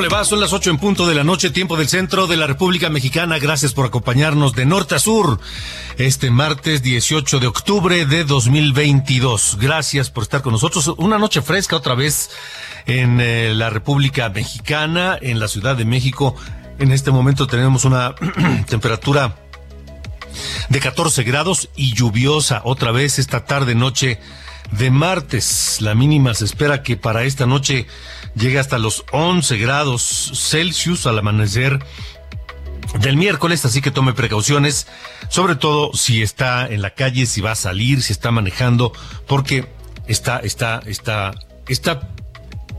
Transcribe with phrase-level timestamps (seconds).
[0.00, 0.24] ¿Cómo le va?
[0.24, 3.38] Son las ocho en punto de la noche, tiempo del centro de la República Mexicana.
[3.38, 5.38] Gracias por acompañarnos de norte a sur
[5.98, 9.58] este martes 18 de octubre de 2022.
[9.60, 10.94] Gracias por estar con nosotros.
[10.96, 12.30] Una noche fresca otra vez
[12.86, 16.34] en eh, la República Mexicana, en la Ciudad de México.
[16.78, 18.14] En este momento tenemos una
[18.68, 19.36] temperatura
[20.70, 24.18] de 14 grados y lluviosa otra vez esta tarde noche
[24.70, 25.82] de martes.
[25.82, 27.86] La mínima se espera que para esta noche
[28.34, 31.78] llegue hasta los 11 grados Celsius al amanecer
[33.00, 34.86] del miércoles, así que tome precauciones,
[35.28, 38.92] sobre todo si está en la calle, si va a salir, si está manejando,
[39.26, 39.68] porque
[40.06, 41.32] está, está, está,
[41.68, 42.10] está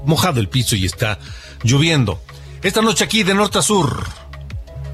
[0.05, 1.19] mojado el piso y está
[1.63, 2.21] lloviendo.
[2.61, 4.05] Esta noche aquí de norte a sur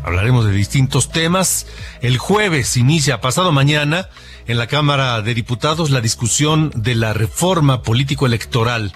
[0.07, 1.67] hablaremos de distintos temas.
[2.01, 4.07] El jueves inicia, pasado mañana,
[4.47, 8.93] en la Cámara de Diputados, la discusión de la reforma político-electoral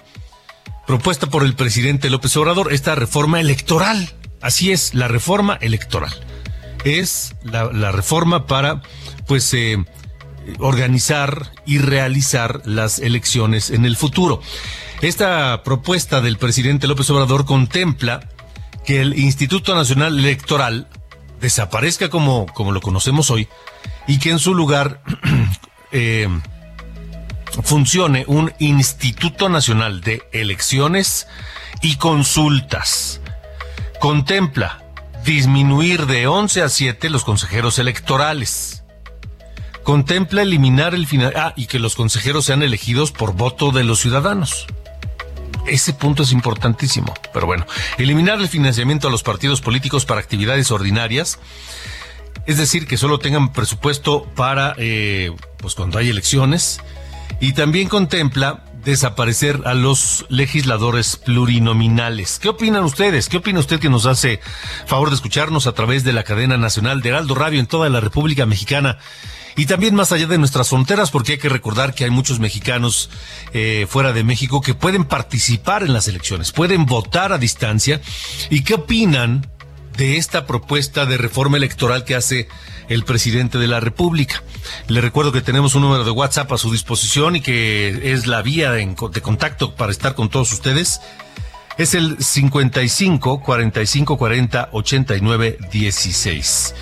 [0.87, 4.09] propuesta por el presidente López Obrador, esta reforma electoral.
[4.41, 6.11] Así es, la reforma electoral.
[6.83, 8.81] Es la, reforma para,
[9.27, 9.83] pues, eh,
[10.59, 14.41] organizar y realizar las elecciones en el futuro.
[15.01, 18.27] Esta propuesta del presidente López Obrador contempla
[18.85, 20.87] que el Instituto Nacional Electoral
[21.39, 23.47] desaparezca como, como lo conocemos hoy
[24.07, 25.01] y que en su lugar
[25.91, 26.27] eh,
[27.63, 31.27] funcione un Instituto Nacional de Elecciones
[31.81, 33.21] y Consultas.
[33.99, 34.83] Contempla
[35.25, 38.83] disminuir de 11 a 7 los consejeros electorales.
[39.83, 41.33] Contempla eliminar el final...
[41.35, 44.67] Ah, y que los consejeros sean elegidos por voto de los ciudadanos.
[45.67, 47.13] Ese punto es importantísimo.
[47.33, 47.65] Pero bueno,
[47.97, 51.39] eliminar el financiamiento a los partidos políticos para actividades ordinarias.
[52.45, 56.79] Es decir, que solo tengan presupuesto para, eh, pues cuando hay elecciones
[57.41, 62.39] y también contempla desaparecer a los legisladores plurinominales.
[62.39, 63.29] ¿Qué opinan ustedes?
[63.29, 64.39] ¿Qué opina usted que nos hace
[64.85, 67.99] favor de escucharnos a través de la cadena nacional de Heraldo Radio en toda la
[67.99, 68.97] República Mexicana?
[69.55, 73.09] Y también más allá de nuestras fronteras, porque hay que recordar que hay muchos mexicanos
[73.53, 78.01] eh, fuera de México que pueden participar en las elecciones, pueden votar a distancia.
[78.49, 79.51] ¿Y qué opinan
[80.01, 82.47] de esta propuesta de reforma electoral que hace
[82.89, 84.41] el presidente de la República.
[84.87, 88.41] Le recuerdo que tenemos un número de WhatsApp a su disposición y que es la
[88.41, 91.01] vía de, contacto para estar con todos ustedes.
[91.77, 96.75] Es el 55 45 40 89 16.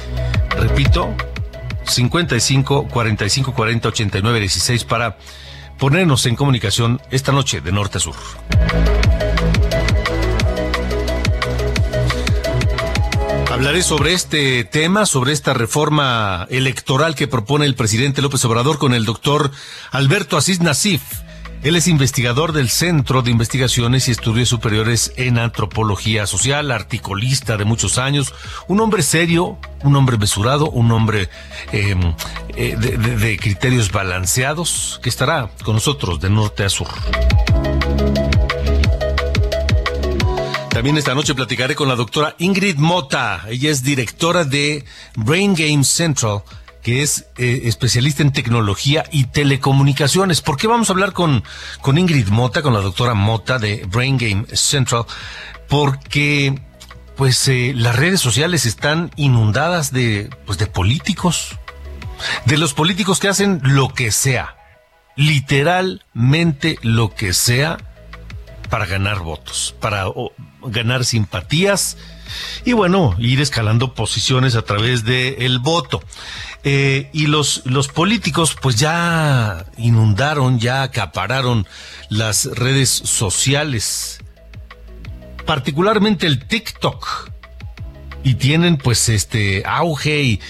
[0.52, 1.14] Repito,
[1.84, 5.18] 55 45 40 89 16 para
[5.78, 8.16] ponernos en comunicación esta noche de norte a sur.
[13.60, 18.94] Hablaré sobre este tema, sobre esta reforma electoral que propone el presidente López Obrador con
[18.94, 19.52] el doctor
[19.92, 21.02] Alberto Asís Nasif.
[21.62, 27.66] Él es investigador del Centro de Investigaciones y Estudios Superiores en Antropología Social, articulista de
[27.66, 28.34] muchos años,
[28.70, 31.28] un hombre serio, un hombre mesurado, un hombre
[31.74, 32.14] em,
[32.56, 36.88] eh, de criterios balanceados, que estará con nosotros de norte a sur.
[40.80, 43.44] También esta noche platicaré con la doctora Ingrid Mota.
[43.50, 46.44] Ella es directora de Brain Game Central,
[46.82, 50.40] que es eh, especialista en tecnología y telecomunicaciones.
[50.40, 51.44] ¿Por qué vamos a hablar con,
[51.82, 55.04] con Ingrid Mota, con la doctora Mota de Brain Game Central?
[55.68, 56.58] Porque
[57.18, 61.58] pues eh, las redes sociales están inundadas de pues de políticos,
[62.46, 64.56] de los políticos que hacen lo que sea,
[65.18, 67.80] literalmente lo que sea
[68.70, 70.06] para ganar votos, para
[70.64, 71.98] ganar simpatías
[72.66, 76.04] y bueno, ir escalando posiciones a través del voto.
[76.64, 81.66] Eh, y los, los políticos pues ya inundaron, ya acapararon
[82.10, 84.20] las redes sociales,
[85.46, 87.30] particularmente el TikTok.
[88.22, 90.42] Y tienen pues este auge y,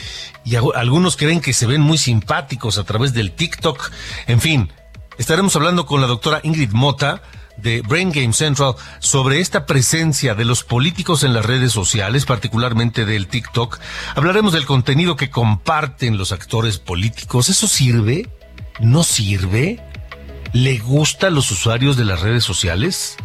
[0.44, 3.92] y algunos creen que se ven muy simpáticos a través del TikTok.
[4.26, 4.74] En fin,
[5.20, 7.22] estaremos hablando con la doctora Ingrid Mota
[7.62, 13.06] de Brain Game Central sobre esta presencia de los políticos en las redes sociales, particularmente
[13.06, 13.80] del TikTok.
[14.16, 17.50] Hablaremos del contenido que comparten los actores políticos.
[17.50, 18.30] ¿Eso sirve?
[18.80, 19.84] ¿No sirve?
[20.54, 23.18] ¿Le gusta a los usuarios de las redes sociales?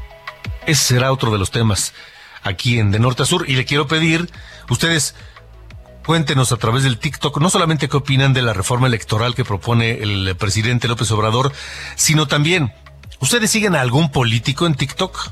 [0.67, 1.93] Ese será otro de los temas
[2.43, 3.49] aquí en De Norte a Sur.
[3.49, 4.31] Y le quiero pedir,
[4.69, 5.15] ustedes,
[6.05, 10.03] cuéntenos a través del TikTok, no solamente qué opinan de la reforma electoral que propone
[10.03, 11.53] el presidente López Obrador,
[11.97, 12.73] sino también
[13.25, 15.31] ¿Ustedes siguen a algún político en TikTok?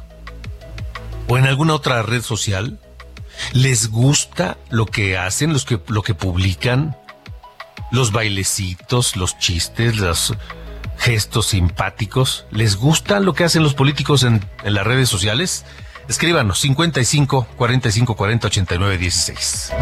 [1.28, 2.80] ¿O en alguna otra red social?
[3.52, 6.96] ¿Les gusta lo que hacen, los que, lo que publican?
[7.90, 10.32] Los bailecitos, los chistes, los
[10.96, 12.46] gestos simpáticos.
[12.50, 15.66] ¿Les gusta lo que hacen los políticos en, en las redes sociales?
[16.08, 19.72] Escríbanos 55 45 40 89 16.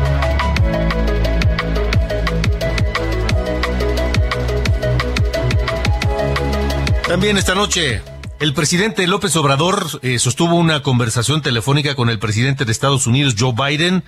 [7.11, 8.03] También esta noche,
[8.39, 13.35] el presidente López Obrador eh, sostuvo una conversación telefónica con el presidente de Estados Unidos,
[13.37, 14.05] Joe Biden,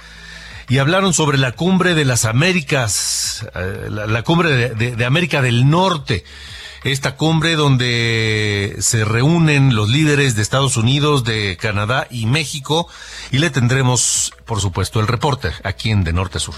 [0.69, 6.23] y hablaron sobre la cumbre de las Américas, eh, la, cumbre de, América del Norte.
[6.85, 12.87] Esta cumbre donde se reúnen los líderes de Estados Unidos, de Canadá y México,
[13.33, 16.55] y le tendremos, por supuesto, el reporte aquí en De Norte a Sur.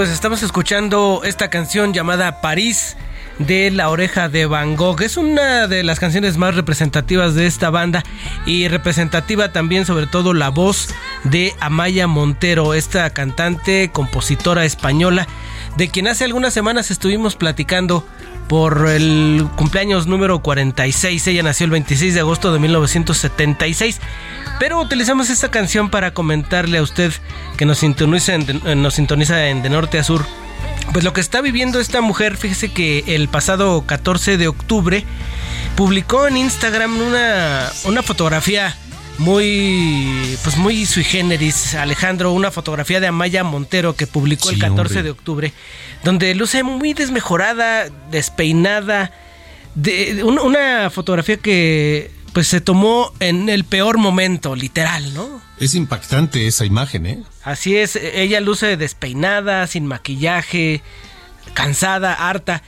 [0.00, 2.96] Pues estamos escuchando esta canción llamada París
[3.38, 5.02] de La Oreja de Van Gogh.
[5.02, 8.02] Es una de las canciones más representativas de esta banda
[8.46, 10.88] y representativa también sobre todo la voz
[11.24, 15.26] de Amaya Montero, esta cantante, compositora española,
[15.76, 18.06] de quien hace algunas semanas estuvimos platicando
[18.48, 21.24] por el cumpleaños número 46.
[21.28, 24.00] Ella nació el 26 de agosto de 1976.
[24.58, 27.12] Pero utilizamos esta canción para comentarle a usted
[27.56, 30.26] que nos sintoniza en, eh, nos sintoniza de norte a sur.
[30.92, 35.04] Pues lo que está viviendo esta mujer, fíjese que el pasado 14 de octubre
[35.76, 38.76] publicó en Instagram una, una fotografía
[39.20, 45.02] muy pues muy sui generis Alejandro una fotografía de Amaya Montero que publicó el 14
[45.02, 45.52] de octubre
[46.04, 49.12] donde luce muy desmejorada despeinada
[49.74, 55.42] de, una fotografía que pues se tomó en el peor momento, literal, ¿no?
[55.58, 57.22] Es impactante esa imagen, ¿eh?
[57.42, 60.82] Así es, ella luce despeinada, sin maquillaje,
[61.54, 62.62] cansada, harta.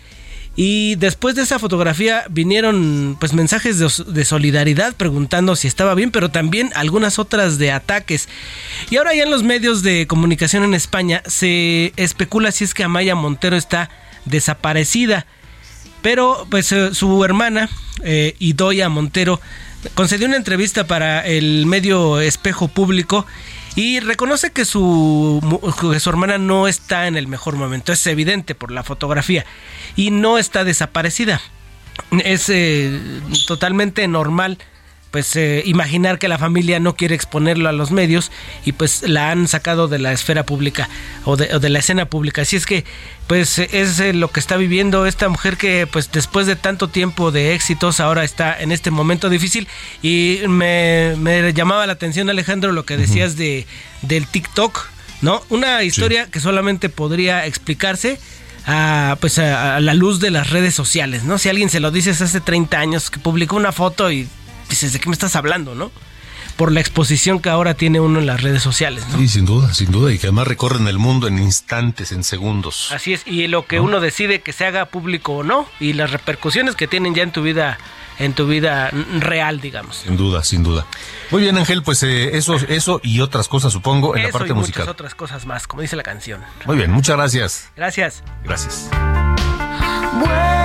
[0.54, 6.30] Y después de esa fotografía vinieron pues mensajes de, solidaridad preguntando si estaba bien, pero
[6.30, 8.28] también algunas otras de ataques.
[8.90, 12.84] Y ahora ya en los medios de comunicación en España se especula si es que
[12.84, 13.88] Amaya Montero está
[14.26, 15.26] desaparecida.
[16.02, 17.70] Pero pues eh, su hermana,
[18.02, 19.40] eh, Idoya Montero,
[19.94, 23.24] concedió una entrevista para el medio Espejo Público
[23.74, 25.40] y reconoce que su,
[25.92, 27.92] que su hermana no está en el mejor momento.
[27.92, 29.46] Es evidente por la fotografía.
[29.96, 31.40] Y no está desaparecida.
[32.24, 33.00] Es eh,
[33.46, 34.58] totalmente normal
[35.12, 38.32] pues eh, imaginar que la familia no quiere exponerlo a los medios
[38.64, 40.88] y pues la han sacado de la esfera pública
[41.24, 42.42] o de, o de la escena pública.
[42.42, 42.84] Así es que
[43.26, 47.30] pues es eh, lo que está viviendo esta mujer que pues después de tanto tiempo
[47.30, 49.68] de éxitos ahora está en este momento difícil
[50.00, 53.66] y me, me llamaba la atención Alejandro lo que decías de
[54.00, 54.88] del TikTok,
[55.20, 55.42] ¿no?
[55.50, 58.18] Una historia que solamente podría explicarse
[58.66, 61.36] a, pues a, a la luz de las redes sociales, ¿no?
[61.36, 64.26] Si alguien se lo dices hace 30 años que publicó una foto y
[64.72, 65.90] dices, ¿de qué me estás hablando, no?
[66.56, 69.18] Por la exposición que ahora tiene uno en las redes sociales, ¿no?
[69.18, 72.90] Sí, sin duda, sin duda, y que además recorren el mundo en instantes, en segundos.
[72.92, 76.10] Así es, y lo que uno decide que se haga público o no, y las
[76.10, 77.78] repercusiones que tienen ya en tu vida,
[78.18, 79.96] en tu vida real, digamos.
[79.96, 80.86] Sin duda, sin duda.
[81.30, 84.52] Muy bien, Ángel, pues eh, eso, eso y otras cosas, supongo, en la parte y
[84.52, 84.82] musical.
[84.82, 86.42] muchas otras cosas más, como dice la canción.
[86.66, 87.70] Muy bien, muchas gracias.
[87.76, 88.22] Gracias.
[88.44, 88.90] Gracias.
[90.18, 90.61] Vuelve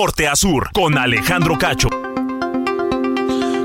[0.00, 1.88] norte a sur, con Alejandro Cacho.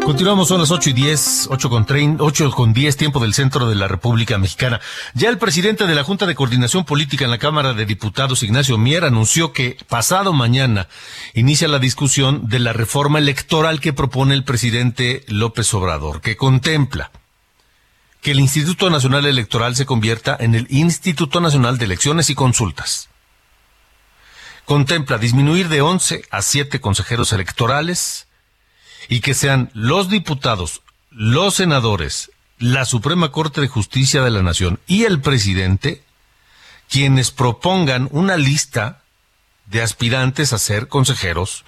[0.04, 3.70] Continuamos, son las 8 y 10, 8 con, 30, 8 con 10, tiempo del centro
[3.70, 4.82] de la República Mexicana.
[5.14, 8.80] Ya el presidente de la Junta de Coordinación Política en la Cámara de Diputados, Ignacio
[8.80, 10.88] Mier, anunció que pasado mañana
[11.36, 17.12] inicia la discusión de la reforma electoral que propone el presidente López Obrador, que contempla
[18.22, 23.13] que el Instituto Nacional Electoral se convierta en el Instituto Nacional de Elecciones y Consultas.
[24.66, 28.28] Contempla disminuir de 11 a 7 consejeros electorales,
[29.08, 34.80] y que sean los diputados, los senadores, la Suprema Corte de Justicia de la Nación
[34.88, 36.04] y el presidente
[36.90, 39.02] quienes propongan una lista
[39.66, 41.64] de aspirantes a ser consejeros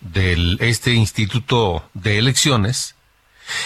[0.00, 2.94] de este Instituto de Elecciones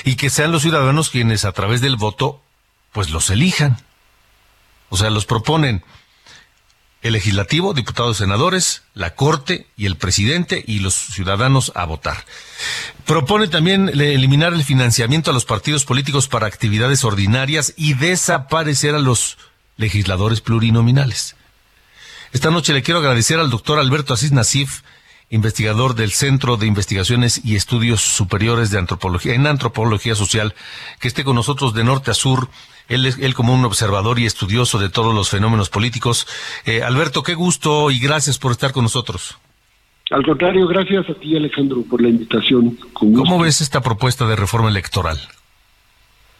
[0.05, 2.43] y que sean los ciudadanos quienes a través del voto
[2.93, 3.79] pues los elijan.
[4.89, 5.85] O sea, los proponen
[7.03, 12.25] el legislativo, diputados, senadores, la Corte y el presidente y los ciudadanos a votar.
[13.05, 19.01] Propone también eliminar el financiamiento a los partidos políticos para actividades ordinarias y desaparecer a
[19.01, 19.37] los
[19.77, 21.35] legisladores plurinominales.
[22.33, 24.83] Esta noche le quiero agradecer al doctor Alberto Asís Nasif,
[25.29, 30.55] investigador del Centro de Investigaciones y Estudios Superiores de Antropología, en Antropología Social,
[31.01, 32.49] que esté con nosotros de norte a sur.
[32.95, 36.27] Él, él como un observador y estudioso de todos los fenómenos políticos.
[36.67, 39.39] Eh, Alberto, qué gusto y gracias por estar con nosotros.
[40.11, 42.77] Al contrario, gracias a ti, Alejandro, por la invitación.
[42.93, 45.17] ¿Cómo ves esta propuesta de reforma electoral?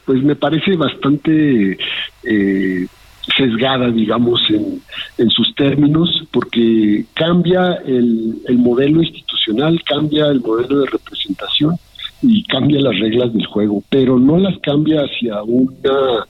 [0.05, 1.79] Pues me parece bastante
[2.25, 2.87] eh,
[3.35, 4.83] sesgada, digamos, en,
[5.17, 11.79] en sus términos, porque cambia el, el modelo institucional, cambia el modelo de representación
[12.23, 16.25] y cambia las reglas del juego, pero no las cambia hacia una,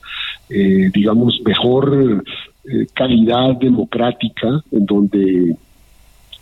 [0.49, 2.23] eh, digamos, mejor
[2.65, 5.55] eh, calidad democrática, en donde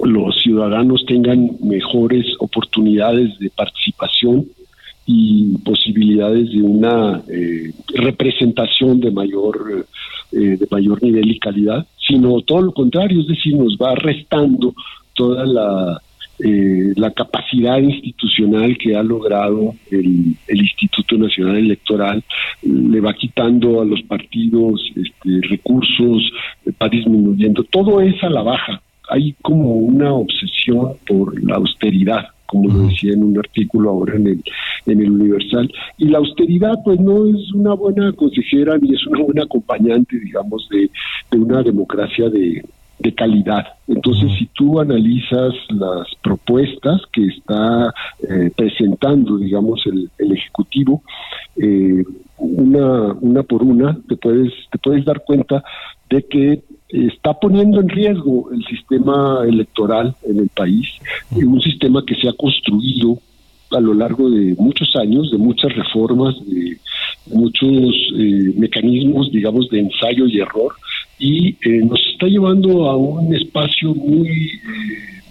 [0.04, 4.46] los ciudadanos tengan mejores oportunidades de participación
[5.06, 9.86] y posibilidades de una eh, representación de mayor
[10.32, 14.74] eh, de mayor nivel y calidad, sino todo lo contrario, es decir, nos va restando
[15.14, 16.02] toda la
[16.44, 22.24] eh, la capacidad institucional que ha logrado el, el Instituto Nacional Electoral,
[22.64, 26.32] le va quitando a los partidos este, recursos,
[26.82, 28.82] va disminuyendo, todo es a la baja.
[29.10, 34.28] Hay como una obsesión por la austeridad, como lo decía en un artículo ahora en
[34.28, 34.44] el,
[34.86, 35.72] en el Universal.
[35.98, 40.68] Y la austeridad, pues no es una buena consejera ni es una buena acompañante, digamos,
[40.70, 40.90] de,
[41.32, 42.64] de una democracia de,
[43.02, 43.66] de calidad.
[43.88, 47.94] Entonces, si tú analizas las propuestas que está
[48.30, 51.02] eh, presentando, digamos, el, el Ejecutivo,
[51.58, 52.04] eh,
[52.38, 55.64] una, una por una, te puedes, te puedes dar cuenta
[56.10, 60.88] de que está poniendo en riesgo el sistema electoral en el país,
[61.32, 63.18] un sistema que se ha construido
[63.72, 66.78] a lo largo de muchos años, de muchas reformas, de
[67.28, 70.74] muchos eh, mecanismos, digamos, de ensayo y error,
[71.22, 75.22] y eh, nos está llevando a un espacio muy, eh,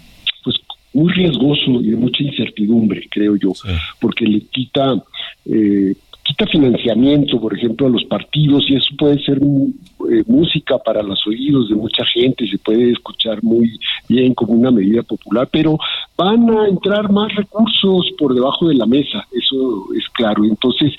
[0.41, 0.55] pues,
[0.93, 3.51] muy riesgoso y de mucha incertidumbre, creo yo,
[3.99, 5.03] porque le quita,
[5.45, 5.93] eh,
[6.31, 11.25] quita financiamiento, por ejemplo, a los partidos, y eso puede ser eh, música para los
[11.27, 15.77] oídos de mucha gente, se puede escuchar muy bien como una medida popular, pero
[16.17, 20.45] van a entrar más recursos por debajo de la mesa, eso es claro.
[20.45, 20.93] Entonces,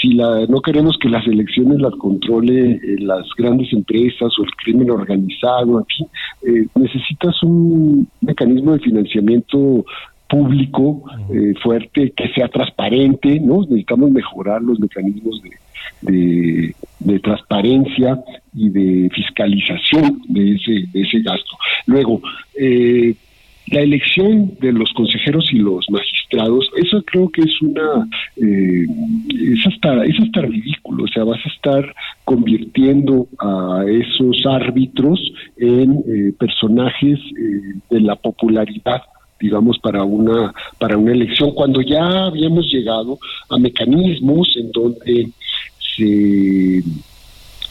[0.00, 4.50] si la, no queremos que las elecciones las controle eh, las grandes empresas o el
[4.52, 6.06] crimen organizado, aquí
[6.46, 9.84] eh, necesitas un mecanismo de financiamiento
[10.28, 13.62] público eh, fuerte, que sea transparente, ¿no?
[13.62, 18.22] Necesitamos mejorar los mecanismos de, de, de transparencia
[18.54, 21.56] y de fiscalización de ese, de ese gasto.
[21.86, 22.20] Luego,
[22.58, 23.14] eh,
[23.70, 28.86] la elección de los consejeros y los magistrados, eso creo que es una, eh,
[29.52, 31.94] es hasta, es hasta ridículo, o sea, vas a estar
[32.24, 35.20] convirtiendo a esos árbitros
[35.58, 39.02] en eh, personajes eh, de la popularidad
[39.40, 43.18] digamos para una para una elección cuando ya habíamos llegado
[43.48, 45.28] a mecanismos en donde
[45.96, 46.82] se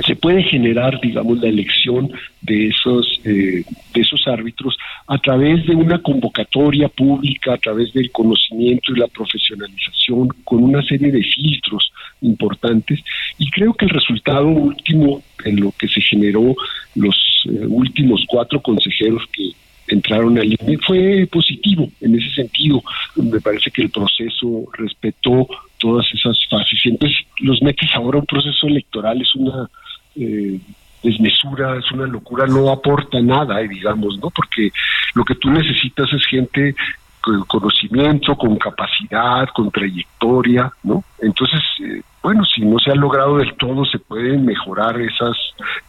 [0.06, 5.76] se puede generar, digamos, la elección de esos eh, de esos árbitros a través de
[5.76, 11.92] una convocatoria pública, a través del conocimiento y la profesionalización, con una serie de filtros
[12.22, 13.00] importantes.
[13.38, 16.56] Y creo que el resultado último en lo que se generó
[16.96, 19.50] los eh, últimos cuatro consejeros que
[19.88, 22.82] entraron al INE fue positivo en ese sentido.
[23.16, 26.80] Me parece que el proceso respetó todas esas fases.
[26.86, 29.70] Y entonces los metes ahora un proceso electoral es una
[30.16, 30.60] eh,
[31.04, 34.30] desmesura, es una locura, no aporta nada, eh, digamos, ¿no?
[34.30, 34.72] Porque
[35.14, 36.76] lo que tú necesitas es gente
[37.22, 41.04] con conocimiento, con capacidad, con trayectoria, ¿no?
[41.20, 45.38] Entonces, eh, bueno, si no se ha logrado del todo, se pueden mejorar esas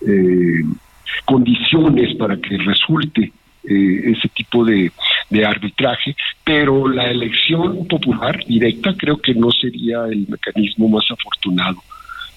[0.07, 0.63] eh,
[1.25, 3.33] condiciones para que resulte
[3.69, 4.91] eh, ese tipo de,
[5.45, 11.83] arbitraje, pero la elección popular directa creo que no sería el mecanismo más afortunado.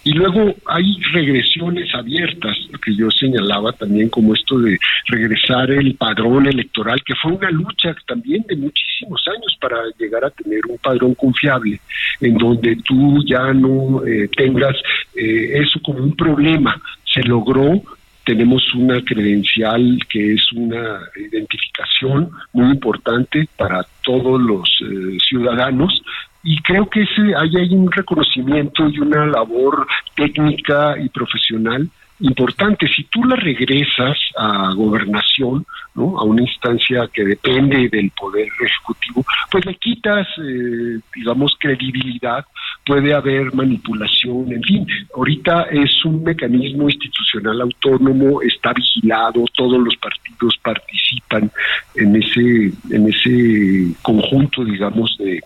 [0.04, 6.48] Y luego hay regresiones abiertas, que yo señalaba también como esto de regresar el padrón
[6.48, 11.14] electoral, que fue una lucha también de muchísimos años para llegar a tener un padrón
[11.14, 11.80] confiable,
[12.20, 14.76] en donde tú ya no eh, tengas
[15.16, 16.82] eh, eso como un problema.
[17.06, 17.84] Se logró,
[18.26, 26.02] tenemos una credencial que es una identificación muy importante para todos los eh, ciudadanos
[26.44, 31.90] y creo que ese ahí hay un reconocimiento y una labor técnica y profesional
[32.22, 32.88] importante.
[32.88, 36.20] Si tú la regresas a gobernación, ¿no?
[36.20, 42.46] a una instancia que depende del poder ejecutivo, pues le quitas, eh, digamos, credibilidad,
[42.92, 44.86] puede haber manipulación, en fin.
[45.16, 51.50] Ahorita es un mecanismo institucional autónomo, está vigilado, todos los partidos participan
[51.96, 55.40] en ese, en ese conjunto, digamos, de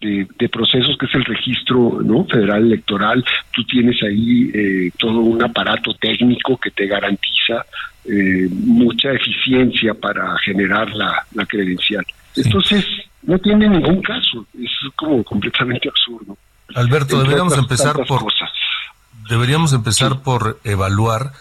[0.00, 3.24] de, de, procesos que es el registro no federal electoral.
[3.54, 7.64] Tú tienes ahí eh, todo un aparato técnico que te garantiza
[8.04, 12.04] eh, mucha eficiencia para generar la, la credencial.
[12.34, 12.84] Entonces
[13.22, 16.36] no tiene ningún caso es como completamente absurdo
[16.74, 18.50] Alberto deberíamos empezar por cosas.
[19.28, 21.32] deberíamos empezar por evaluar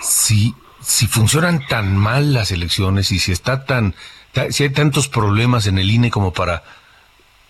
[0.00, 3.94] si si funcionan tan mal las elecciones y si está tan
[4.32, 6.62] ta- si hay tantos problemas en el INE como para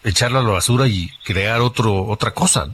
[0.05, 2.69] echarla a la basura y crear otro otra cosa.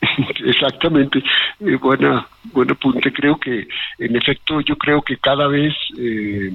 [0.44, 1.22] Exactamente,
[1.60, 3.12] eh, buena, buen apunte.
[3.12, 6.50] Creo que, en efecto, yo creo que cada vez eh,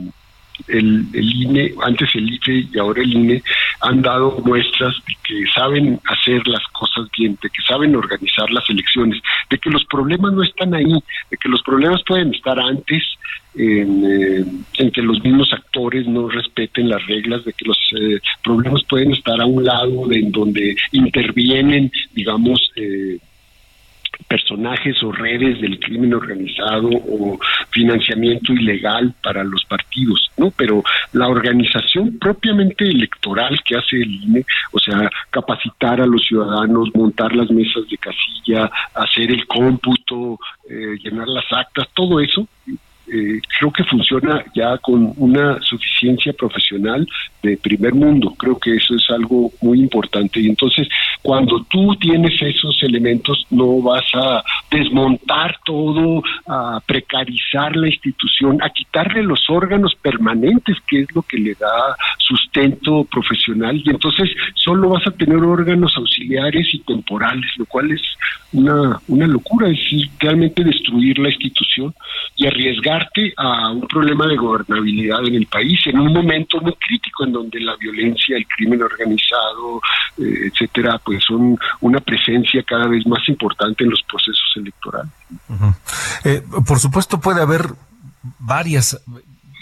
[0.68, 3.44] el, el INE, antes el IFE y ahora el INE,
[3.82, 8.70] han dado muestras de que saben hacer las cosas bien, de que saben organizar las
[8.70, 10.94] elecciones, de que los problemas no están ahí,
[11.30, 13.04] de que los problemas pueden estar antes,
[13.56, 14.46] en, eh,
[14.78, 19.14] en que los mismos actores no respeten las reglas, de que los eh, problemas pueden
[19.14, 23.18] estar a un lado, de en donde intervienen, digamos, eh,
[24.28, 30.52] personajes o redes del crimen organizado o financiamiento ilegal para los partidos, ¿no?
[30.52, 36.94] Pero la organización propiamente electoral que hace el INE, o sea, capacitar a los ciudadanos,
[36.94, 42.48] montar las mesas de casilla, hacer el cómputo, eh, llenar las actas, todo eso,
[43.12, 47.08] eh, creo que funciona ya con una suficiencia profesional
[47.42, 48.34] de primer mundo.
[48.38, 50.40] Creo que eso es algo muy importante.
[50.40, 50.88] Y entonces,
[51.22, 58.70] cuando tú tienes esos elementos, no vas a desmontar todo, a precarizar la institución, a
[58.70, 63.82] quitarle los órganos permanentes, que es lo que le da sustento profesional.
[63.86, 68.02] Y entonces solo vas a tener órganos auxiliares y temporales, lo cual es
[68.54, 69.80] una, una locura, es
[70.20, 71.94] realmente destruir la institución.
[72.36, 72.48] y
[72.98, 77.32] arriesgarte a un problema de gobernabilidad en el país en un momento muy crítico en
[77.34, 79.82] donde la violencia, el crimen organizado,
[80.18, 85.12] eh, etcétera, pues son una presencia cada vez más importante en los procesos electorales.
[86.24, 87.68] Eh, por supuesto puede haber
[88.40, 89.02] varias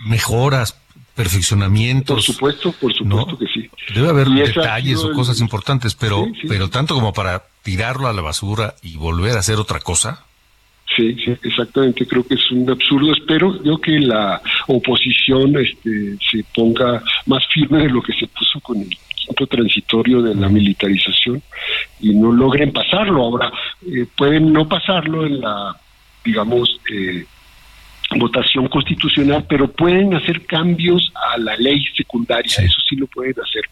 [0.07, 0.77] mejoras,
[1.15, 2.15] perfeccionamientos.
[2.15, 3.37] Por supuesto, por supuesto ¿no?
[3.37, 3.69] que sí.
[3.93, 6.47] Debe haber detalles o el- cosas importantes, pero, Sí, sí.
[6.49, 10.25] pero tanto como para tirarlo a la basura y volver a hacer otra cosa.
[10.95, 12.05] Sí, sí, exactamente.
[12.05, 13.11] Creo que es un absurdo.
[13.11, 18.59] Espero yo que la oposición este, se ponga más firme de lo que se puso
[18.61, 21.41] con el quinto transitorio de la militarización
[21.99, 23.23] y no logren pasarlo.
[23.23, 23.51] Ahora,
[23.85, 25.75] eh, pueden no pasarlo en la,
[26.23, 27.25] digamos, eh,
[28.17, 32.63] votación constitucional, pero pueden hacer cambios a la ley secundaria, Sí.
[32.63, 33.63] eso sí lo pueden hacer.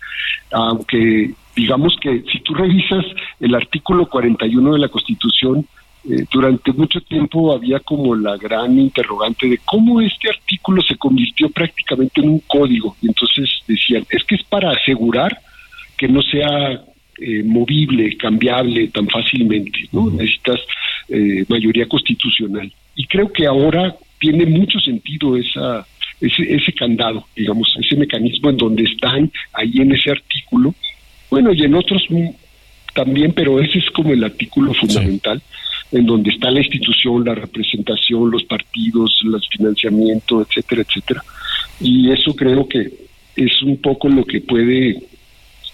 [0.51, 3.05] Aunque digamos que si tú revisas
[3.39, 5.67] el artículo 41 de la Constitución,
[6.09, 11.49] eh, durante mucho tiempo había como la gran interrogante de cómo este artículo se convirtió
[11.49, 12.95] prácticamente en un código.
[13.01, 15.37] Y entonces decían, es que es para asegurar
[15.97, 16.81] que no sea
[17.19, 20.09] eh, movible, cambiable tan fácilmente, ¿no?
[20.09, 20.59] Necesitas
[21.09, 22.71] eh, mayoría constitucional.
[22.95, 25.85] Y creo que ahora tiene mucho sentido esa
[26.21, 30.73] ese, ese candado, digamos, ese mecanismo en donde están ahí en ese artículo,
[31.29, 32.05] bueno, y en otros
[32.93, 35.41] también, pero ese es como el artículo fundamental,
[35.93, 41.23] en donde está la institución, la representación, los partidos, el financiamiento, etcétera, etcétera.
[41.79, 42.91] Y eso creo que
[43.35, 45.01] es un poco lo que puede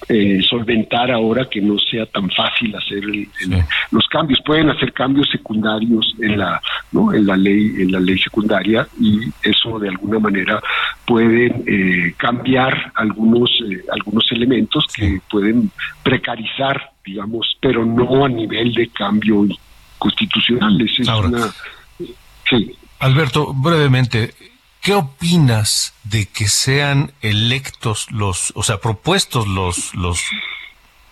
[0.07, 4.39] eh, solventar ahora que no sea tan fácil hacer el- el- los cambios.
[4.45, 6.61] Pueden hacer cambios secundarios en la
[6.93, 10.61] no en la ley en la ley secundaria y eso de alguna manera
[11.05, 15.69] pueden eh, cambiar algunos eh, algunos elementos que pueden
[16.01, 19.45] precarizar digamos pero no a nivel de cambio
[19.99, 21.27] constitucional Esa es Ahora.
[21.27, 21.53] una
[22.49, 24.33] sí Alberto, brevemente,
[24.81, 30.21] ¿qué opinas de que sean electos los, o sea, propuestos los, los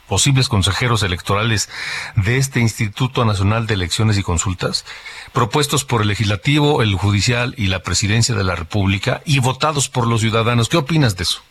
[0.08, 1.70] posibles consejeros electorales
[2.18, 4.86] de este Instituto Nacional de Elecciones y Consultas,
[5.34, 10.08] propuestos por el legislativo, el judicial y la presidencia de la República y votados por
[10.08, 10.68] los ciudadanos?
[10.68, 11.42] ¿Qué opinas de eso?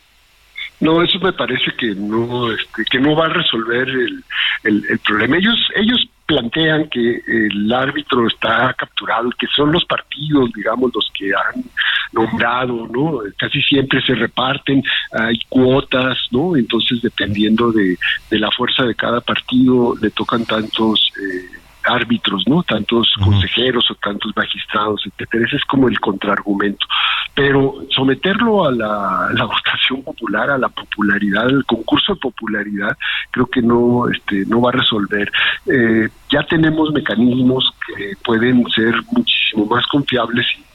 [0.79, 4.23] No, eso me parece que no, este, que no va a resolver el,
[4.63, 5.37] el, el problema.
[5.37, 11.31] Ellos, ellos plantean que el árbitro está capturado que son los partidos, digamos, los que
[11.33, 11.63] han
[12.11, 13.19] nombrado, ¿no?
[13.37, 16.55] Casi siempre se reparten, hay cuotas, ¿no?
[16.57, 17.97] Entonces, dependiendo de,
[18.29, 21.57] de la fuerza de cada partido, le tocan tantos eh,
[21.87, 22.63] árbitros, ¿no?
[22.63, 25.45] Tantos consejeros o tantos magistrados, etcétera.
[25.45, 26.85] Ese es como el contraargumento.
[27.33, 32.97] Pero someterlo a la, la votación popular, a la popularidad, al concurso de popularidad,
[33.31, 35.31] creo que no, este, no va a resolver.
[35.65, 40.66] Eh, ya tenemos mecanismos que pueden ser muchísimo más confiables y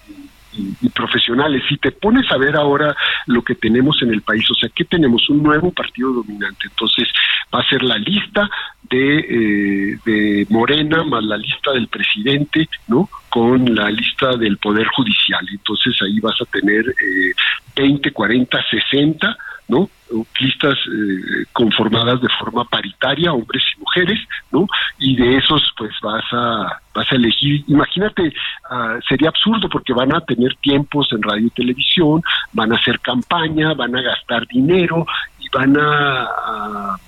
[0.52, 1.62] y, profesionales.
[1.68, 2.94] Si te pones a ver ahora
[3.26, 7.08] lo que tenemos en el país, o sea, que tenemos un nuevo partido dominante, entonces
[7.54, 8.48] va a ser la lista
[8.82, 13.08] de, eh, de Morena más la lista del presidente, ¿no?
[13.28, 15.46] Con la lista del Poder Judicial.
[15.50, 17.34] Entonces ahí vas a tener eh,
[17.76, 19.36] 20, 40, 60,
[19.68, 19.88] ¿no?
[20.38, 24.18] Listas eh, conformadas de forma paritaria, hombres y mujeres,
[24.50, 24.66] ¿no?
[24.98, 27.64] Y de esos, pues vas a vas a elegir.
[27.68, 28.32] Imagínate,
[28.70, 32.22] uh, sería absurdo porque van a tener tiempos en radio y televisión,
[32.52, 35.06] van a hacer campaña, van a gastar dinero
[35.40, 36.98] y van a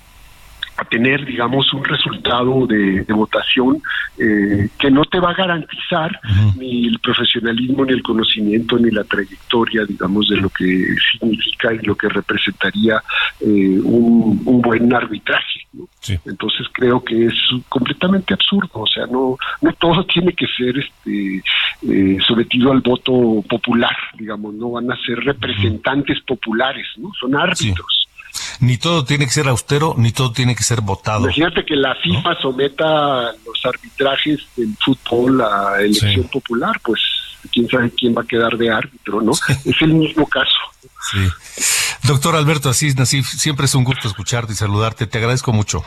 [0.77, 3.81] a tener, digamos, un resultado de, de votación
[4.17, 6.55] eh, que no te va a garantizar uh -huh.
[6.57, 11.79] ni el profesionalismo, ni el conocimiento, ni la trayectoria, digamos, de lo que significa y
[11.85, 13.01] lo que representaría
[13.39, 15.61] eh, un, un, buen arbitraje.
[15.73, 15.87] ¿no?
[15.99, 16.17] Sí.
[16.25, 17.33] Entonces creo que es
[17.69, 21.41] completamente absurdo, o sea, no, no todo tiene que ser este
[21.89, 26.25] eh, sometido al voto popular, digamos, no van a ser representantes uh -huh.
[26.25, 27.11] populares, ¿no?
[27.19, 27.93] Son árbitros.
[27.99, 28.04] Sí.
[28.59, 31.25] Ni todo tiene que ser austero, ni todo tiene que ser votado.
[31.25, 32.41] Imagínate que la FIFA ¿no?
[32.41, 36.29] someta los arbitrajes del fútbol a elección sí.
[36.31, 37.01] popular, pues
[37.51, 39.31] quién sabe quién va a quedar de árbitro, ¿no?
[39.65, 40.55] es el mismo caso.
[41.11, 41.27] Sí.
[42.03, 45.07] Doctor Alberto Asís Nasif, siempre es un gusto escucharte y saludarte.
[45.07, 45.83] Te agradezco mucho.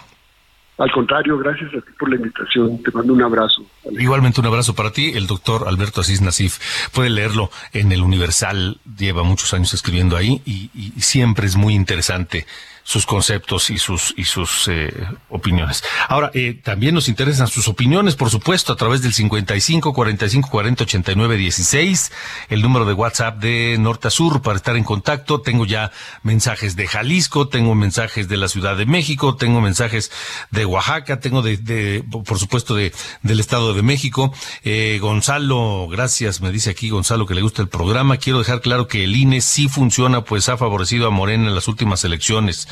[0.79, 2.81] Al contrario, gracias a ti por la invitación.
[2.83, 3.63] Te mando un abrazo.
[3.91, 6.59] Igualmente un abrazo para ti, el doctor Alberto Asís Nasif.
[6.93, 11.75] Puede leerlo en el Universal, lleva muchos años escribiendo ahí y, y siempre es muy
[11.75, 12.47] interesante
[12.89, 14.91] sus conceptos y sus y sus eh,
[15.29, 15.85] opiniones.
[16.09, 20.85] Ahora, eh, también nos interesan sus opiniones, por supuesto, a través del 55 45 40
[20.85, 22.13] 89 16,
[22.49, 25.43] el número de WhatsApp de Norte a Sur para estar en contacto.
[25.43, 30.11] Tengo ya mensajes de Jalisco, tengo mensajes de la Ciudad de México, tengo mensajes
[30.51, 34.33] de Oaxaca, tengo de, de por supuesto de del Estado de México.
[34.65, 38.17] Eh, Gonzalo, gracias, me dice aquí Gonzalo que le gusta el programa.
[38.17, 41.69] Quiero dejar claro que el INE sí funciona, pues ha favorecido a Morena en las
[41.69, 42.67] últimas elecciones.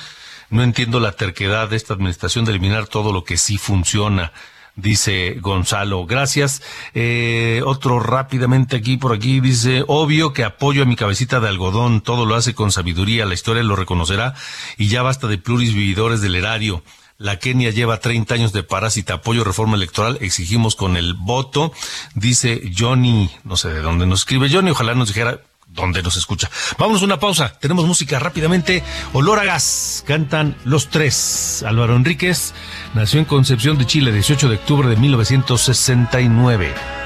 [0.50, 4.32] No entiendo la terquedad de esta administración de eliminar todo lo que sí funciona,
[4.76, 6.06] dice Gonzalo.
[6.06, 6.62] Gracias.
[6.94, 12.00] Eh, otro rápidamente aquí por aquí dice, obvio que apoyo a mi cabecita de algodón,
[12.00, 14.34] todo lo hace con sabiduría, la historia lo reconocerá
[14.76, 16.82] y ya basta de pluris vividores del erario.
[17.18, 19.14] La Kenia lleva 30 años de parásita.
[19.14, 20.18] Apoyo reforma electoral.
[20.20, 21.72] Exigimos con el voto.
[22.14, 24.70] Dice Johnny, no sé de dónde nos escribe Johnny.
[24.70, 25.40] Ojalá nos dijera
[25.76, 26.50] dónde nos escucha.
[26.78, 27.52] Vámonos a una pausa.
[27.60, 28.82] Tenemos música rápidamente.
[29.12, 30.02] Olor a gas.
[30.06, 31.62] Cantan los tres.
[31.64, 32.54] Álvaro Enríquez
[32.94, 37.05] nació en Concepción de Chile, 18 de octubre de 1969.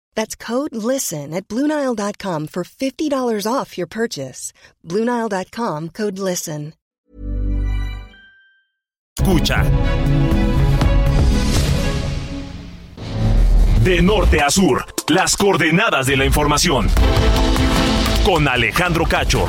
[0.15, 4.53] That's code LISTEN at Bluenile.com for $50 off your purchase.
[4.83, 6.73] Bluenile.com code LISTEN.
[9.21, 9.63] escucha.
[13.83, 16.87] De norte a sur, las coordenadas de la información.
[18.23, 19.47] Con Alejandro Cacho.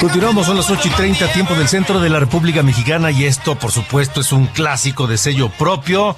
[0.00, 3.56] Continuamos, son las ocho y treinta, tiempo del centro de la República Mexicana y esto,
[3.58, 6.14] por supuesto, es un clásico de sello propio.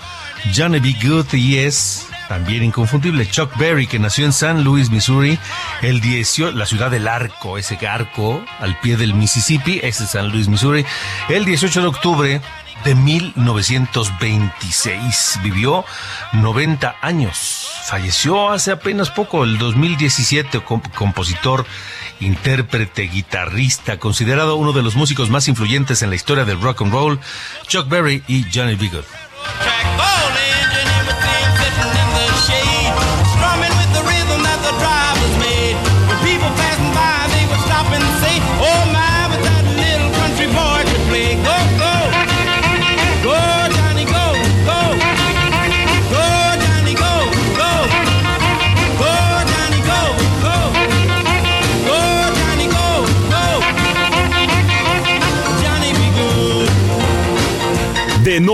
[0.55, 0.95] Johnny B.
[1.03, 5.39] Good y es también inconfundible Chuck Berry, que nació en San Luis, Missouri,
[5.81, 10.29] el 18, la ciudad del arco, ese arco al pie del Mississippi, ese es San
[10.31, 10.85] Luis, Missouri,
[11.31, 12.41] el 18 de octubre
[12.85, 15.41] de 1926.
[15.43, 15.87] Vivió
[16.35, 17.67] 90 años.
[17.87, 21.65] Falleció hace apenas poco, el 2017, comp- compositor,
[22.21, 26.93] intérprete, guitarrista, considerado uno de los músicos más influyentes en la historia del rock and
[26.93, 27.21] roll,
[27.67, 28.89] Chuck Berry y Johnny B.
[28.89, 29.05] Good.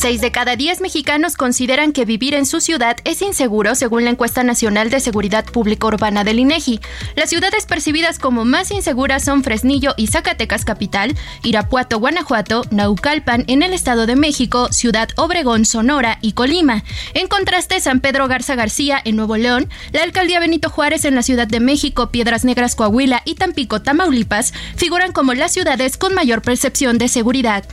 [0.00, 4.10] Seis de cada diez mexicanos consideran que vivir en su ciudad es inseguro, según la
[4.10, 6.80] encuesta nacional de seguridad pública urbana del INEGI.
[7.16, 13.62] Las ciudades percibidas como más inseguras son Fresnillo y Zacatecas capital, Irapuato, Guanajuato, Naucalpan en
[13.62, 16.82] el Estado de México, Ciudad Obregón, Sonora y Colima.
[17.12, 21.22] En contraste, San Pedro Garza García en Nuevo León, la alcaldía Benito Juárez en la
[21.22, 26.40] Ciudad de México, Piedras Negras, Coahuila y Tampico, Tamaulipas figuran como las ciudades con mayor
[26.40, 27.66] percepción de seguridad.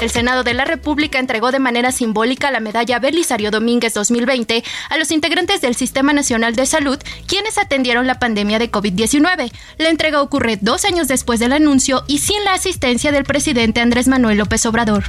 [0.00, 4.96] El Senado de la República entregó de manera simbólica la medalla Belisario Domínguez 2020 a
[4.96, 9.52] los integrantes del Sistema Nacional de Salud, quienes atendieron la pandemia de COVID-19.
[9.76, 14.08] La entrega ocurre dos años después del anuncio y sin la asistencia del presidente Andrés
[14.08, 15.04] Manuel López Obrador.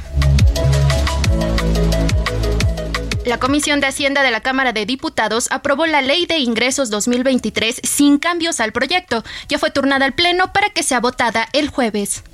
[3.24, 7.80] La Comisión de Hacienda de la Cámara de Diputados aprobó la Ley de Ingresos 2023
[7.82, 9.24] sin cambios al proyecto.
[9.48, 12.24] Ya fue turnada al Pleno para que sea votada el jueves.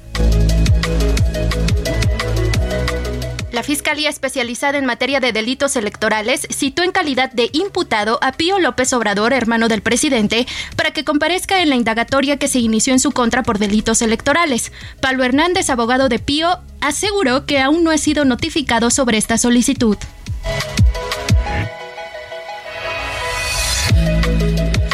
[3.59, 8.61] La Fiscalía Especializada en Materia de Delitos Electorales citó en calidad de imputado a Pío
[8.61, 13.01] López Obrador, hermano del presidente, para que comparezca en la indagatoria que se inició en
[13.01, 14.71] su contra por delitos electorales.
[15.01, 19.99] Pablo Hernández, abogado de Pío, aseguró que aún no ha sido notificado sobre esta solicitud.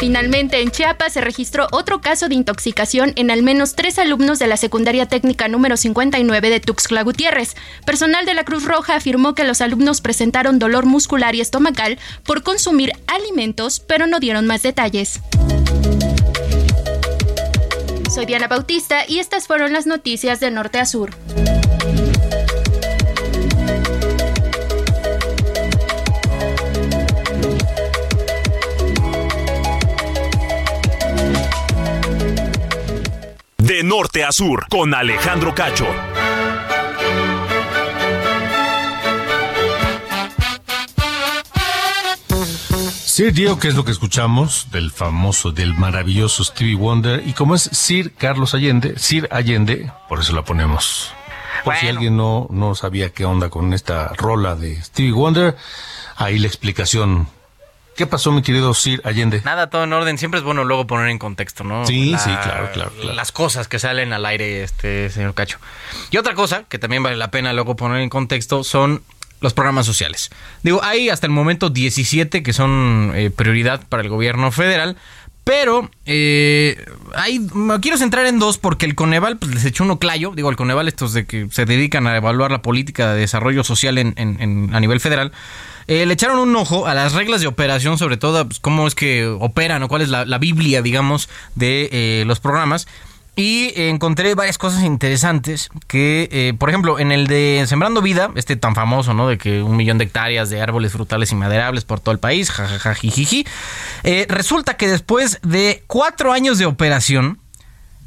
[0.05, 4.45] Finalmente, en Chiapas se registró otro caso de intoxicación en al menos tres alumnos de
[4.45, 7.55] la secundaria técnica número 59 de Tuxtla Gutiérrez.
[7.87, 12.43] Personal de la Cruz Roja afirmó que los alumnos presentaron dolor muscular y estomacal por
[12.43, 15.21] consumir alimentos, pero no dieron más detalles.
[18.13, 21.09] Soy Diana Bautista y estas fueron las noticias de norte a sur.
[33.65, 35.87] De norte a sur, con Alejandro Cacho.
[42.83, 47.55] Sir Dio, que es lo que escuchamos del famoso, del maravilloso Stevie Wonder, y como
[47.55, 51.11] es Sir Carlos Allende, Sir Allende, por eso la ponemos.
[51.63, 55.57] Por si alguien no, no sabía qué onda con esta rola de Stevie Wonder,
[56.17, 57.29] ahí la explicación.
[57.95, 59.41] ¿Qué pasó, mi querido Sir Allende?
[59.45, 60.17] Nada, todo en orden.
[60.17, 61.85] Siempre es bueno luego poner en contexto, ¿no?
[61.85, 63.13] Sí, sí, claro, claro, claro.
[63.13, 65.57] Las cosas que salen al aire, este señor Cacho.
[66.11, 69.01] Y otra cosa que también vale la pena luego poner en contexto son
[69.41, 70.29] los programas sociales.
[70.63, 74.97] Digo, hay hasta el momento 17 que son eh, prioridad para el gobierno federal,
[75.43, 76.83] pero eh,
[77.15, 80.31] hay, me quiero centrar en dos porque el Coneval pues, les echó uno clayo.
[80.35, 83.97] Digo, el Coneval, estos de que se dedican a evaluar la política de desarrollo social
[83.99, 85.31] en, en- en- a nivel federal,
[85.87, 88.95] eh, le echaron un ojo a las reglas de operación, sobre todo pues, cómo es
[88.95, 92.87] que operan o cuál es la, la Biblia, digamos, de eh, los programas.
[93.37, 98.55] Y encontré varias cosas interesantes que, eh, por ejemplo, en el de Sembrando Vida, este
[98.55, 99.27] tan famoso, ¿no?
[99.27, 102.49] De que un millón de hectáreas de árboles frutales y maderables por todo el país,
[102.49, 103.45] jajaja, jijiji.
[104.03, 107.39] Eh, resulta que después de cuatro años de operación,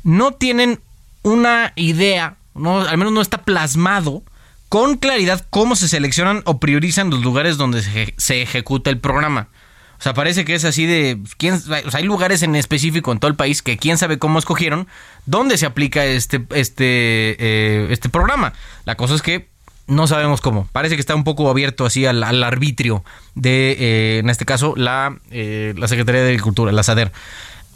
[0.03, 0.81] no tienen
[1.23, 4.23] una idea, no, al menos no está plasmado
[4.69, 9.49] con claridad cómo se seleccionan o priorizan los lugares donde se, se ejecuta el programa.
[9.99, 11.19] O sea, parece que es así de.
[11.39, 11.61] ¿quién,
[11.93, 14.87] hay lugares en específico en todo el país que quién sabe cómo escogieron,
[15.27, 18.53] dónde se aplica este, este, eh, este programa.
[18.85, 19.49] La cosa es que
[19.89, 20.69] no sabemos cómo.
[20.71, 23.03] Parece que está un poco abierto así al, al arbitrio
[23.35, 27.11] de, eh, en este caso, la, eh, la Secretaría de Agricultura, la SADER.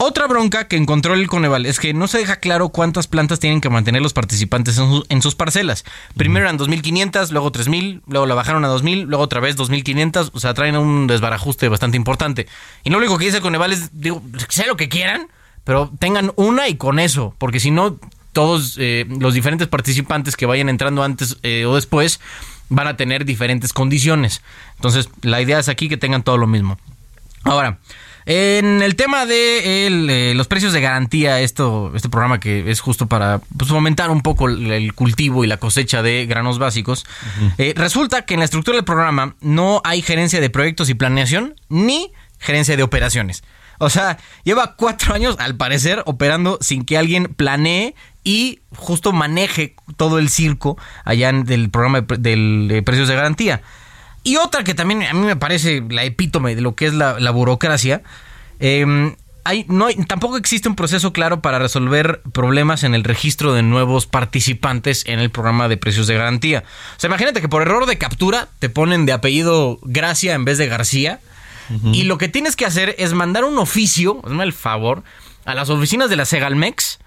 [0.05, 3.61] Otra bronca que encontró el Coneval es que no se deja claro cuántas plantas tienen
[3.61, 5.85] que mantener los participantes en, su- en sus parcelas.
[6.17, 10.31] Primero eran 2.500, luego 3.000, luego la bajaron a 2.000, luego otra vez 2.500.
[10.33, 12.47] O sea, traen un desbarajuste bastante importante.
[12.83, 15.27] Y lo único que dice el Coneval es, digo, sé lo que quieran,
[15.63, 17.33] pero tengan una y con eso.
[17.37, 17.97] Porque si no,
[18.33, 22.19] todos eh, los diferentes participantes que vayan entrando antes eh, o después
[22.67, 24.41] van a tener diferentes condiciones.
[24.75, 26.77] Entonces, la idea es aquí que tengan todo lo mismo.
[27.45, 27.77] Ahora,
[28.25, 32.79] en el tema de el, eh, los precios de garantía, esto, este programa que es
[32.79, 37.05] justo para pues, fomentar un poco el, el cultivo y la cosecha de granos básicos,
[37.57, 41.55] eh, resulta que en la estructura del programa no hay gerencia de proyectos y planeación
[41.69, 43.43] ni gerencia de operaciones.
[43.79, 49.75] O sea, lleva cuatro años, al parecer, operando sin que alguien planee y justo maneje
[49.97, 53.61] todo el circo allá en del programa de, del, de precios de garantía.
[54.23, 57.19] Y otra que también a mí me parece la epítome de lo que es la,
[57.19, 58.01] la burocracia.
[58.59, 63.53] eh, hay, no hay- tampoco existe un proceso claro para resolver problemas en el registro
[63.53, 66.63] de nuevos participantes en el programa de precios de garantía.
[66.95, 70.57] O sea, imagínate que por error de captura te ponen de apellido Gracia en vez
[70.57, 71.19] de García.
[71.91, 75.03] Y lo que tienes que hacer es mandar un oficio, hazme el favor,
[75.43, 76.99] a las oficinas de la Segalmex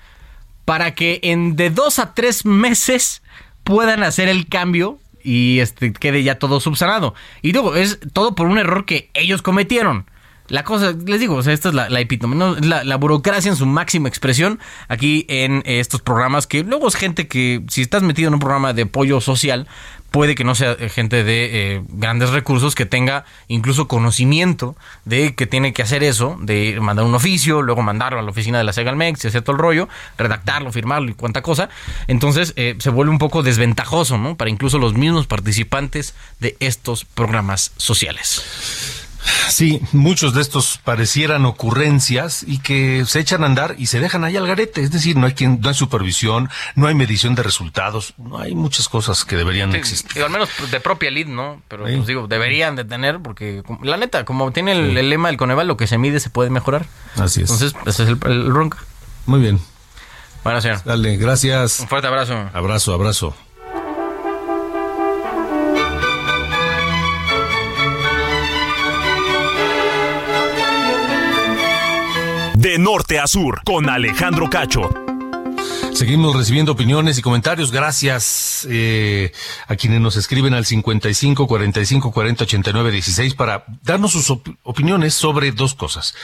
[0.67, 3.23] para que en de dos a tres meses
[3.65, 7.15] puedan hacer el cambio y este quede ya todo subsanado.
[7.43, 10.07] Y luego es todo por un error que ellos cometieron.
[10.49, 12.55] La cosa, les digo, o sea, esta es la, la epítome, ¿no?
[12.55, 17.27] la, la burocracia en su máxima expresión aquí en estos programas que luego es gente
[17.27, 19.67] que si estás metido en un programa de apoyo social,
[20.11, 25.35] puede que no sea eh, gente de eh, grandes recursos que tenga incluso conocimiento de
[25.35, 28.65] que tiene que hacer eso, de mandar un oficio, luego mandarlo a la oficina de
[28.65, 29.89] la Segalmex y hacer todo el rollo,
[30.19, 31.69] redactarlo, firmarlo y cuánta cosa.
[32.07, 34.37] Entonces eh, se vuelve un poco desventajoso, ¿no?
[34.37, 39.06] Para incluso los mismos participantes de estos programas sociales.
[39.49, 44.25] Sí, muchos de estos parecieran ocurrencias y que se echan a andar y se dejan
[44.25, 44.83] ahí al garete.
[44.83, 48.55] Es decir, no hay quien, no hay supervisión, no hay medición de resultados, no hay
[48.55, 50.23] muchas cosas que deberían Sí, existir.
[50.23, 51.63] al menos de propia lead, ¿no?
[51.69, 51.95] Pero Sí.
[51.97, 55.67] pues, digo, deberían de tener, porque la neta, como tiene el, el lema del Coneval,
[55.67, 56.87] lo que se mide se puede mejorar.
[57.17, 57.51] Así es.
[57.51, 58.79] Entonces, ese es el, el bronca.
[59.27, 59.61] Muy bien.
[60.45, 60.83] Bueno, señor.
[60.85, 61.81] Dale, gracias.
[61.81, 62.49] Un fuerte abrazo.
[62.53, 63.37] Abrazo, abrazo.
[72.67, 74.91] De norte a sur, con Alejandro Cacho.
[75.95, 77.71] Seguimos recibiendo opiniones y comentarios.
[77.71, 79.31] Gracias eh,
[79.69, 85.15] a quienes nos escriben al 55 45 40 89 16 para darnos sus op- opiniones
[85.15, 86.17] sobre dos cosas.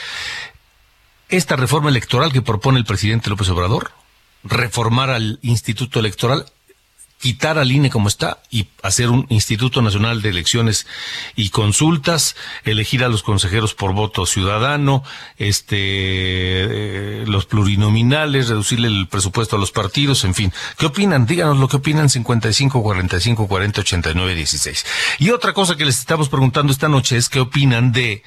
[1.29, 3.91] Esta reforma electoral que propone el presidente López Obrador,
[4.43, 6.47] reformar al Instituto Electoral,
[7.23, 10.85] quitar al INE como está y hacer un Instituto Nacional de Elecciones
[11.37, 15.05] y Consultas, elegir a los consejeros por voto ciudadano,
[15.37, 20.51] este, eh, los plurinominales, reducirle el presupuesto a los partidos, en fin.
[20.77, 21.25] ¿Qué opinan?
[21.25, 24.85] Díganos lo que opinan 55 45 40 89 16.
[25.19, 28.21] Y otra cosa que les estamos preguntando esta noche es qué opinan de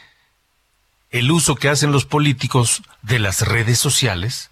[1.10, 4.50] el uso que hacen los políticos de las redes sociales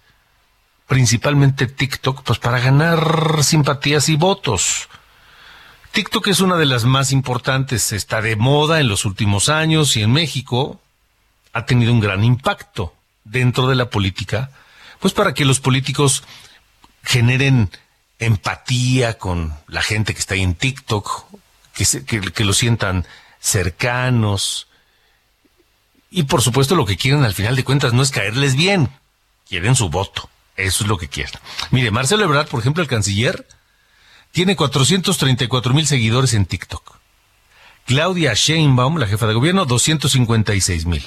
[0.87, 4.87] principalmente TikTok, pues para ganar simpatías y votos.
[5.91, 10.03] TikTok es una de las más importantes, está de moda en los últimos años y
[10.03, 10.81] en México
[11.53, 14.51] ha tenido un gran impacto dentro de la política,
[14.99, 16.23] pues para que los políticos
[17.03, 17.69] generen
[18.19, 21.25] empatía con la gente que está ahí en TikTok,
[21.73, 23.05] que, que lo sientan
[23.39, 24.67] cercanos.
[26.11, 28.89] Y por supuesto lo que quieren al final de cuentas no es caerles bien,
[29.47, 30.29] quieren su voto.
[30.55, 31.33] Eso es lo que quieren.
[31.71, 33.47] Mire, Marcelo Ebrard, por ejemplo, el canciller,
[34.31, 36.97] tiene 434 mil seguidores en TikTok.
[37.85, 41.03] Claudia Sheinbaum, la jefa de gobierno, 256 mil.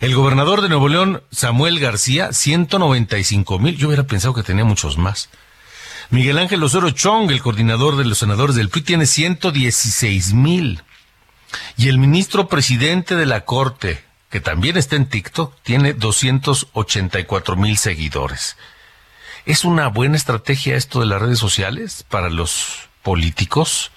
[0.00, 3.76] El gobernador de Nuevo León, Samuel García, 195 mil.
[3.76, 5.28] Yo hubiera pensado que tenía muchos más.
[6.10, 10.82] Miguel Ángel Osorio Chong, el coordinador de los senadores del PRI, tiene 116 mil.
[11.76, 17.76] Y el ministro presidente de la Corte, que también está en TikTok, tiene 284 mil
[17.76, 18.56] seguidores.
[19.44, 23.92] ¿Es una buena estrategia esto de las redes sociales para los políticos?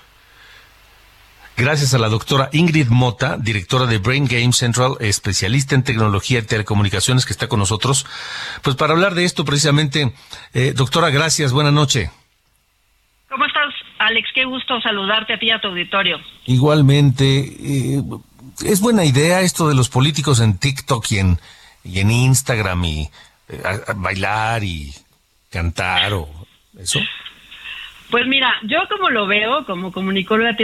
[1.58, 6.44] Gracias a la doctora Ingrid Mota, directora de Brain Game Central, especialista en tecnología y
[6.44, 8.06] telecomunicaciones, que está con nosotros,
[8.62, 10.14] pues para hablar de esto precisamente.
[10.54, 12.12] Eh, doctora, gracias, buena noche.
[13.28, 14.30] ¿Cómo estás, Alex?
[14.34, 16.18] Qué gusto saludarte a ti y a tu auditorio.
[16.46, 18.02] Igualmente, eh,
[18.66, 21.40] es buena idea esto de los políticos en TikTok y en,
[21.84, 23.10] y en Instagram y
[23.50, 24.94] eh, a- bailar y
[25.50, 26.30] cantar o
[26.80, 27.00] eso.
[28.10, 30.56] Pues mira, yo como lo veo, como comunicóloga,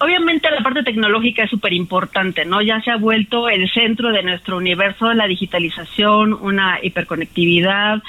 [0.00, 2.60] obviamente la parte tecnológica es súper importante, ¿no?
[2.60, 8.02] Ya se ha vuelto el centro de nuestro universo, la digitalización, una hiperconectividad.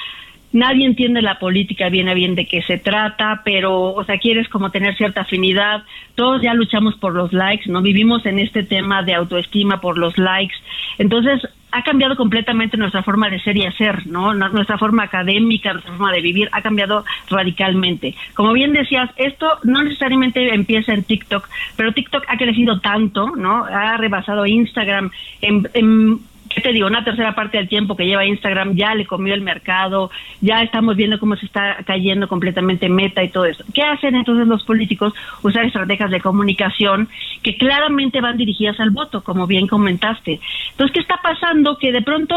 [0.52, 4.48] Nadie entiende la política bien a bien de qué se trata, pero, o sea, quieres
[4.48, 5.82] como tener cierta afinidad.
[6.14, 7.80] Todos ya luchamos por los likes, ¿no?
[7.80, 10.54] Vivimos en este tema de autoestima por los likes.
[10.98, 11.40] Entonces,
[11.74, 14.34] ha cambiado completamente nuestra forma de ser y hacer, ¿no?
[14.34, 18.14] Nu- Nuestra forma académica, nuestra forma de vivir ha cambiado radicalmente.
[18.34, 23.64] Como bien decías, esto no necesariamente empieza en TikTok, pero TikTok ha crecido tanto, ¿no?
[23.64, 26.18] Ha rebasado Instagram en, en
[26.54, 26.86] ¿qué te digo?
[26.86, 30.96] Una tercera parte del tiempo que lleva Instagram ya le comió el mercado, ya estamos
[30.96, 33.64] viendo cómo se está cayendo completamente meta y todo eso.
[33.72, 35.12] ¿Qué hacen entonces los políticos?
[35.42, 37.08] Usar estrategias de comunicación
[37.42, 40.40] que claramente van dirigidas al voto, como bien comentaste.
[40.70, 41.78] Entonces, ¿qué está pasando?
[41.78, 42.36] Que de pronto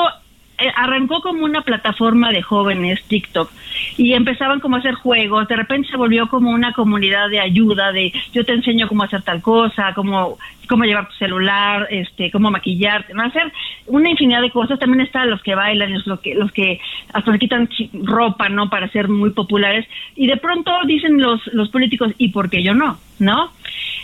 [0.58, 3.52] eh, arrancó como una plataforma de jóvenes TikTok
[3.98, 7.92] y empezaban como a hacer juegos, de repente se volvió como una comunidad de ayuda,
[7.92, 10.38] de yo te enseño cómo hacer tal cosa, cómo
[10.70, 13.24] cómo llevar tu celular, este, cómo maquillarte, ¿no?
[13.24, 13.52] hacer
[13.88, 14.80] una infinidad de cosas.
[14.80, 16.80] También están los que bailan, los, que los que
[17.14, 17.70] hasta se quitan
[18.04, 18.70] ropa, ¿no?
[18.70, 22.74] Para ser muy populares y de pronto dicen los los políticos y por qué yo
[22.74, 23.52] no, ¿no?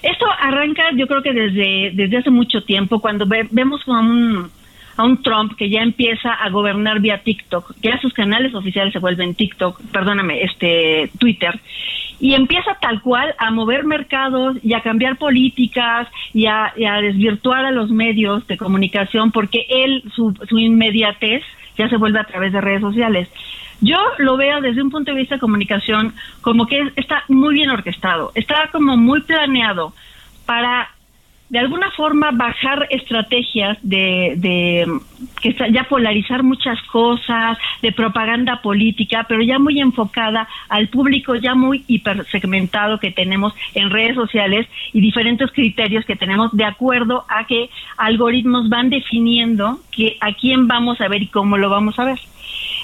[0.04, 4.50] Esto arranca, yo creo que desde desde hace mucho tiempo cuando ve- vemos como un
[4.98, 9.00] a un Trump que ya empieza a gobernar vía TikTok, ya sus canales oficiales se
[9.00, 11.58] vuelven TikTok, perdóname, este Twitter,
[12.22, 17.72] y empieza tal cual a mover mercados y a cambiar políticas y a, desvirtuar a
[17.72, 21.44] los medios de comunicación porque él, su, su inmediatez
[21.78, 23.28] ya se vuelve a través de redes sociales.
[23.82, 27.56] Yo lo veo desde un punto de vista de comunicación como que es- está muy
[27.56, 29.94] bien orquestado, está como muy planeado
[30.46, 30.91] para
[31.52, 34.88] de alguna forma bajar estrategias de, de
[35.42, 41.54] que ya polarizar muchas cosas, de propaganda política, pero ya muy enfocada al público ya
[41.54, 47.46] muy hipersegmentado que tenemos en redes sociales y diferentes criterios que tenemos de acuerdo a
[47.46, 52.06] que algoritmos van definiendo que a quién vamos a ver y cómo lo vamos a
[52.06, 52.20] ver.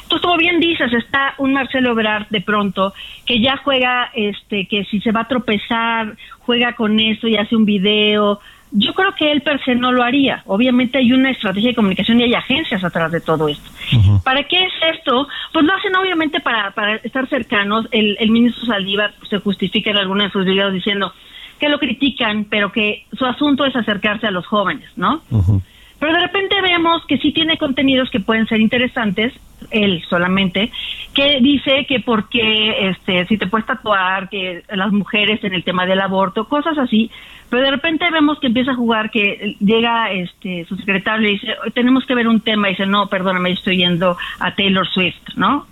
[0.03, 2.93] Entonces, como bien dices, está un Marcelo Ebrard de pronto
[3.26, 7.55] que ya juega, este, que si se va a tropezar, juega con eso y hace
[7.55, 8.39] un video.
[8.72, 10.43] Yo creo que él per se no lo haría.
[10.45, 13.70] Obviamente hay una estrategia de comunicación y hay agencias atrás de todo esto.
[14.24, 15.28] ¿Para qué es esto?
[15.53, 17.88] Pues lo hacen obviamente para, para estar cercanos.
[17.91, 21.13] El, el ministro Saldívar se justifica en algunos de sus videos diciendo
[21.59, 25.22] que lo critican, pero que su asunto es acercarse a los jóvenes, ¿no?
[25.99, 29.33] Pero de repente vemos que sí tiene contenidos que pueden ser interesantes,
[29.71, 30.71] él solamente,
[31.13, 35.85] que dice que porque este, si te puedes tatuar, que las mujeres en el tema
[35.85, 37.09] del aborto, cosas así,
[37.49, 41.55] pero de repente vemos que empieza a jugar, que llega este su secretario y dice,
[41.73, 45.65] tenemos que ver un tema, y dice, no, perdóname, estoy yendo a Taylor Swift, ¿no?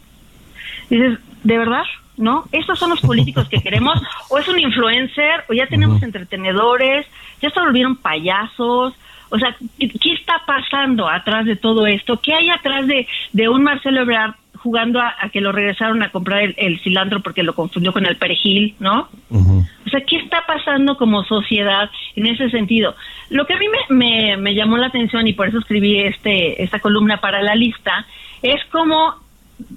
[0.89, 1.83] dices, ¿de verdad?
[2.17, 2.45] ¿No?
[2.51, 4.01] ¿Estos son los políticos que queremos?
[4.29, 5.43] ¿O es un influencer?
[5.49, 7.05] ¿O ya tenemos entretenedores?
[7.41, 8.93] ¿Ya se volvieron payasos?
[9.29, 12.19] O sea, ¿qué, está pasando atrás de todo esto?
[12.21, 16.09] ¿Qué hay atrás de, de un Marcelo Ebrard jugando a, a que lo regresaron a
[16.09, 19.09] comprar el, el cilantro porque lo confundió con el perejil, ¿no?
[19.29, 22.95] O sea, ¿qué está pasando como sociedad en ese sentido?
[23.29, 26.63] Lo que a mí me, me, me llamó la atención y por eso escribí este
[26.63, 28.07] esta columna para la lista
[28.41, 29.15] es como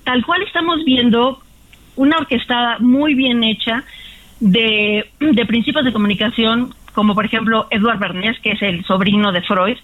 [0.04, 1.40] tal cual estamos viendo
[1.96, 3.84] una orquestada muy bien hecha
[4.40, 9.40] de, de principios de comunicación, como por ejemplo Edward Bernays, que es el sobrino de
[9.42, 9.76] Freud,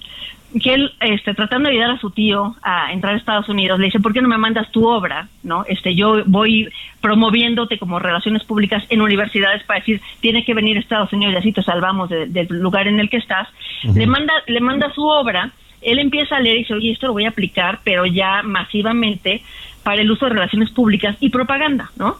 [0.60, 3.84] que él, este, tratando de ayudar a su tío a entrar a Estados Unidos, le
[3.86, 5.28] dice, ¿por qué no me mandas tu obra?
[5.44, 5.64] ¿No?
[5.68, 6.68] Este, yo voy
[7.00, 11.36] promoviéndote como relaciones públicas en universidades para decir, tiene que venir a Estados Unidos y
[11.36, 13.46] así te salvamos de- del lugar en el que estás.
[13.94, 15.52] Le manda, le manda su obra,
[15.82, 19.40] él empieza a leer y dice, oye, esto lo voy a aplicar, pero ya masivamente
[19.84, 22.16] para el uso de relaciones públicas y propaganda, ¿no?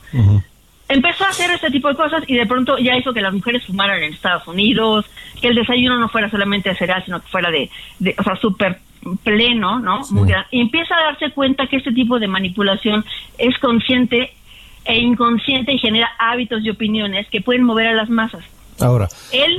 [0.88, 3.64] Empezó a hacer este tipo de cosas y de pronto ya hizo que las mujeres
[3.64, 5.06] fumaran en Estados Unidos,
[5.40, 8.36] que el desayuno no fuera solamente de cereal, sino que fuera de, de o sea,
[8.36, 8.80] súper
[9.22, 10.00] pleno, ¿no?
[10.10, 13.04] Muy gran- Y empieza a darse cuenta que este tipo de manipulación
[13.38, 14.32] es consciente
[14.86, 18.44] e inconsciente y genera hábitos y opiniones que pueden mover a las masas.
[18.80, 19.56] Ahora, Él,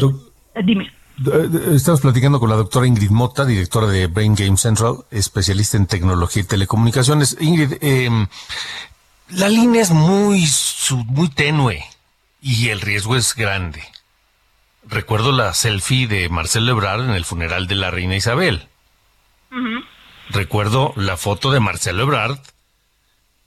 [0.55, 0.91] eh, dime.
[1.25, 5.85] eh, estamos platicando con la doctora Ingrid Mota, directora de Brain Game Central, especialista en
[5.87, 7.37] tecnología y telecomunicaciones.
[7.39, 8.09] Ingrid, eh,
[9.29, 10.45] la línea es muy,
[10.91, 11.83] muy tenue
[12.41, 13.83] y el riesgo es grande.
[14.87, 18.67] Recuerdo la selfie de Marcelo Ebrard en el funeral de la reina Isabel.
[20.29, 22.39] Recuerdo la foto de Marcelo Ebrard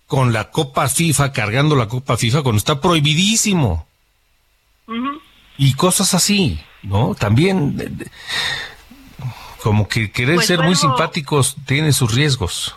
[0.06, 3.86] con la Copa FIFA, cargando la Copa FIFA cuando está prohibidísimo.
[5.58, 7.14] Y cosas así, ¿no?
[7.14, 8.10] También, de- de-
[9.62, 12.74] como que querer Pues ser muy simpáticos tiene sus riesgos.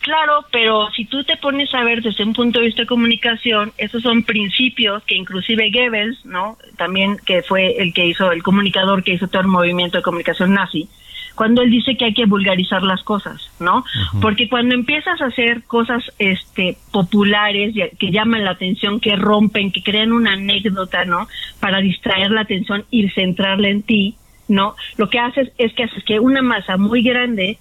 [0.00, 3.72] Claro, pero si tú te pones a ver desde un punto de vista de comunicación,
[3.76, 6.56] esos son principios que inclusive Goebbels, ¿no?
[6.76, 10.54] También que fue el que hizo, el comunicador que hizo todo el movimiento de comunicación
[10.54, 10.88] nazi,
[11.34, 13.84] cuando él dice que hay que vulgarizar las cosas, ¿no?
[14.20, 19.82] Porque cuando empiezas a hacer cosas este populares que llaman la atención, que rompen, que
[19.82, 21.28] crean una anécdota, ¿no?
[21.60, 24.16] Para distraer la atención y centrarla en ti,
[24.48, 24.76] ¿no?
[24.96, 27.58] Lo que haces es que haces que una masa muy grande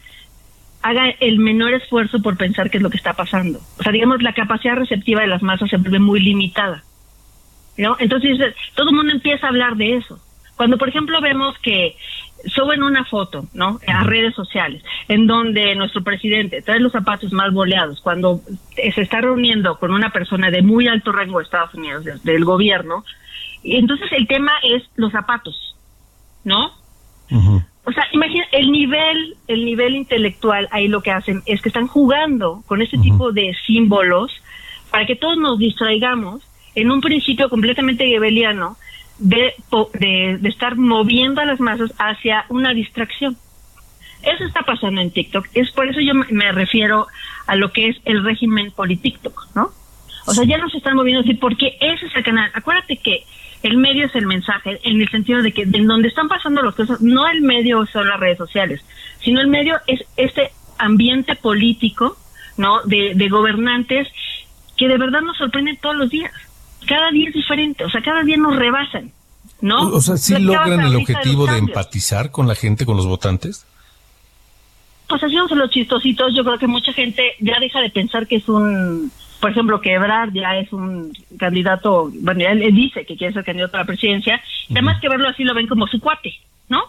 [0.84, 3.60] haga el menor esfuerzo por pensar qué es lo que está pasando.
[3.80, 6.84] O sea, digamos, la capacidad receptiva de las masas se vuelve muy limitada.
[7.78, 7.96] ¿no?
[8.00, 8.38] Entonces,
[8.76, 10.20] todo el mundo empieza a hablar de eso.
[10.58, 11.96] Cuando, por ejemplo, vemos que
[12.48, 13.80] suben una foto, ¿no?
[13.88, 18.42] A redes sociales, en donde nuestro presidente trae los zapatos más boleados, cuando
[18.76, 22.44] se está reuniendo con una persona de muy alto rango de Estados Unidos, de- del
[22.46, 23.04] gobierno,
[23.64, 25.76] y entonces el tema es los zapatos,
[26.44, 26.72] ¿no?
[27.84, 31.88] O sea, imagina el nivel, el nivel intelectual ahí lo que hacen es que están
[31.88, 34.32] jugando con ese tipo de símbolos
[34.92, 36.42] para que todos nos distraigamos
[36.76, 38.78] en un principio completamente gebeliano
[39.18, 39.54] de,
[40.00, 43.36] de, de estar moviendo a las masas hacia una distracción.
[44.22, 45.48] Eso está pasando en TikTok.
[45.56, 47.08] Es por eso yo me- refiero
[47.48, 49.72] a lo que es el régimen politíctoc, ¿no?
[50.28, 52.52] O sea, ya nos están moviendo así porque ese es el canal.
[52.54, 53.24] Acuérdate que
[53.64, 56.76] El medio es el mensaje, en el sentido de que en donde están pasando las
[56.76, 58.82] cosas, no el medio son las redes sociales,
[59.24, 62.18] sino el medio es este ambiente político,
[62.58, 62.82] ¿no?
[62.84, 64.08] De, de gobernantes
[64.78, 66.32] que de verdad nos sorprenden todos los días.
[66.88, 69.12] Cada día es diferente, o sea, cada día nos rebasan,
[69.62, 69.90] ¿no?
[69.90, 73.06] O sea, ¿sí Platicabas logran el objetivo los de empatizar con la gente, con los
[73.06, 73.68] votantes?
[75.08, 78.50] Pues haciéndose los chistositos, yo creo que mucha gente ya deja de pensar que es
[78.50, 79.12] un,
[79.42, 83.44] por ejemplo, que Ebrard ya es un candidato, bueno, él, él dice que quiere ser
[83.44, 84.40] candidato a la presidencia,
[84.70, 86.34] además que verlo así lo ven como su cuate,
[86.70, 86.82] ¿no?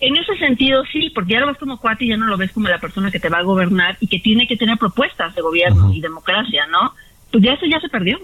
[0.00, 2.52] En ese sentido, sí, porque ya lo ves como cuate y ya no lo ves
[2.52, 5.42] como la persona que te va a gobernar y que tiene que tener propuestas de
[5.42, 6.94] gobierno y democracia, ¿no?
[7.32, 8.18] Pues ya eso ya se perdió.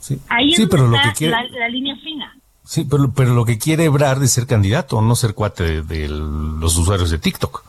[0.00, 2.32] Sí, Ahí Sí, es pero donde lo que está quiere- la, la línea fina.
[2.64, 6.08] Sí, pero, pero lo que quiere Ebrard es ser candidato, no ser cuate de, de
[6.08, 7.64] los usuarios de TikTok.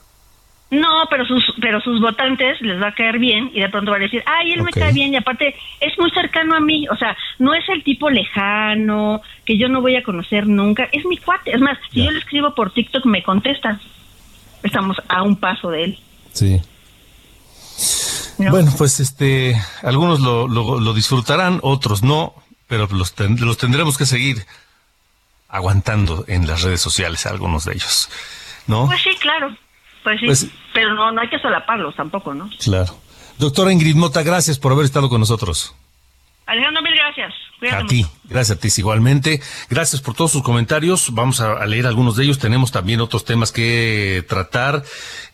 [0.70, 4.02] No, pero sus pero sus votantes les va a caer bien y de pronto van
[4.02, 6.96] a decir, ay, él me cae bien y aparte es muy cercano a mí, o
[6.98, 11.16] sea, no es el tipo lejano que yo no voy a conocer nunca, es mi
[11.18, 11.52] cuate.
[11.56, 13.80] Es más, si yo le escribo por TikTok me contesta.
[14.64, 16.00] Estamos a un paso de él.
[16.34, 16.60] Sí.
[18.40, 22.34] Bueno, pues este, algunos lo, lo, lo disfrutarán, otros no,
[22.68, 24.46] pero los, ten- los tendremos que seguir
[25.50, 28.10] aguantando en las redes sociales, algunos de ellos,
[28.68, 28.88] ¿no?
[28.88, 29.56] Pues sí, claro.
[30.08, 32.50] Pues sí, Pues- pero no no hay que solaparlos tampoco, ¿no?
[32.64, 32.98] Claro.
[33.40, 35.76] Doctora Ingrid Mota, gracias por haber estado con nosotros.
[36.46, 37.34] Alejandro, mil gracias.
[37.60, 38.12] Cuídate A ti, mucho.
[38.24, 39.42] gracias a ti igualmente.
[39.70, 41.14] Gracias por todos sus comentarios.
[41.14, 42.40] Vamos a, a leer algunos de ellos.
[42.40, 44.84] Tenemos también otros temas que tratar.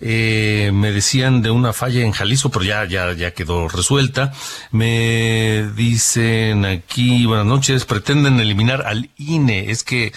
[0.02, 4.34] Eh, me decían de una falla en Jalisco, pero ya, ya, ya quedó resuelta.
[4.72, 9.70] Me dicen aquí, buenas noches, pretenden eliminar al INE.
[9.70, 10.14] Es que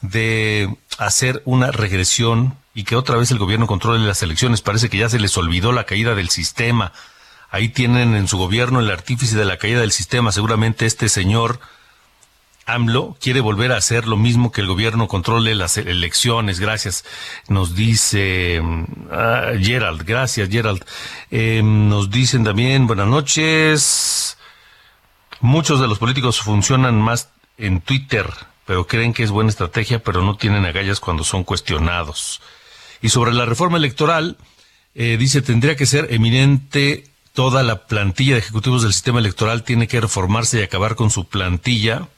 [0.00, 4.98] de hacer una regresión y que otra vez el gobierno controle las elecciones, parece que
[4.98, 6.92] ya se les olvidó la caída del sistema.
[7.50, 10.32] Ahí tienen en su gobierno el artífice de la caída del sistema.
[10.32, 11.60] Seguramente este señor
[12.66, 16.60] AMLO quiere volver a hacer lo mismo que el gobierno controle las elecciones.
[16.60, 17.04] Gracias.
[17.48, 18.60] Nos dice
[19.10, 20.04] ah, Gerald.
[20.04, 20.84] Gracias, Gerald.
[21.30, 24.36] Eh, nos dicen también, buenas noches.
[25.40, 28.28] Muchos de los políticos funcionan más en Twitter,
[28.68, 32.42] pero creen que es buena estrategia, pero no tienen agallas cuando son cuestionados.
[33.00, 34.36] Y sobre la reforma electoral,
[34.94, 39.88] eh, dice, tendría que ser eminente toda la plantilla de ejecutivos del sistema electoral, tiene
[39.88, 42.08] que reformarse y acabar con su plantilla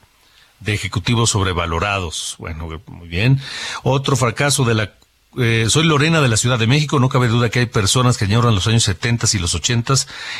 [0.59, 2.35] de ejecutivos sobrevalorados.
[2.37, 3.39] Bueno, muy bien.
[3.83, 4.91] Otro fracaso de la...
[5.37, 8.25] eh, soy Lorena de la Ciudad de México, no cabe duda que hay personas que
[8.25, 9.93] añoran los años 70 y los 80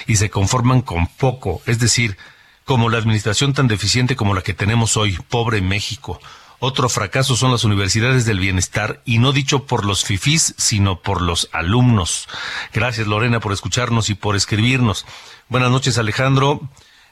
[0.07, 2.17] y se conforman con poco, es decir,
[2.65, 6.19] como la administración tan deficiente como la que tenemos hoy, pobre México.
[6.63, 11.23] Otro fracaso son las universidades del bienestar y no dicho por los fifís, sino por
[11.23, 12.27] los alumnos.
[12.71, 15.07] Gracias Lorena por escucharnos y por escribirnos.
[15.49, 16.61] Buenas noches Alejandro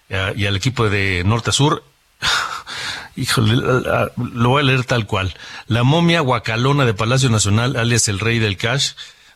[0.09, 1.83] eh, y al equipo de Norte a Sur.
[3.15, 5.35] Híjole, lo voy a leer tal cual.
[5.65, 8.91] La momia guacalona de Palacio Nacional, alias el rey del cash,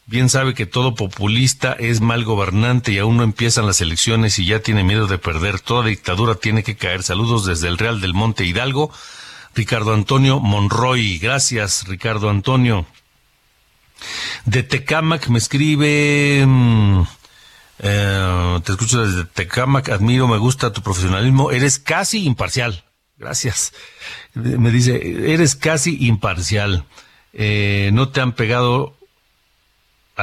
[0.05, 4.45] bien sabe que todo populista es mal gobernante y aún no empiezan las elecciones y
[4.45, 5.59] ya tiene miedo de perder.
[5.59, 7.03] Toda dictadura tiene que caer.
[7.03, 8.91] Saludos desde el Real del Monte Hidalgo.
[9.55, 11.19] Ricardo Antonio Monroy.
[11.19, 12.85] Gracias, Ricardo Antonio.
[14.45, 16.43] De Tecámac me escribe...
[16.45, 17.03] mm,
[17.79, 22.83] eh, te escucho desde Tecámac, admiro, me gusta tu profesionalismo, eres casi imparcial.
[23.17, 23.73] Gracias.
[24.33, 26.85] Me dice, eres casi imparcial.
[27.33, 28.97] Eh, no te han pegado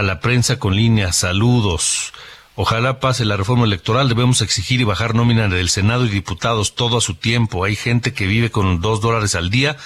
[0.01, 1.15] a la prensa con líneas.
[1.17, 2.15] Saludos.
[2.55, 4.09] Ojalá pase la reforma electoral.
[4.09, 7.65] Debemos exigir y bajar nómina del Senado y diputados todo a su tiempo.
[7.65, 9.77] Hay gente que vive con dos dólares al día.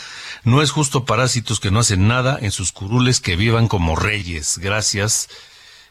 [0.44, 4.58] No es justo parásitos que no hacen nada en sus curules que vivan como reyes.
[4.58, 5.28] Gracias.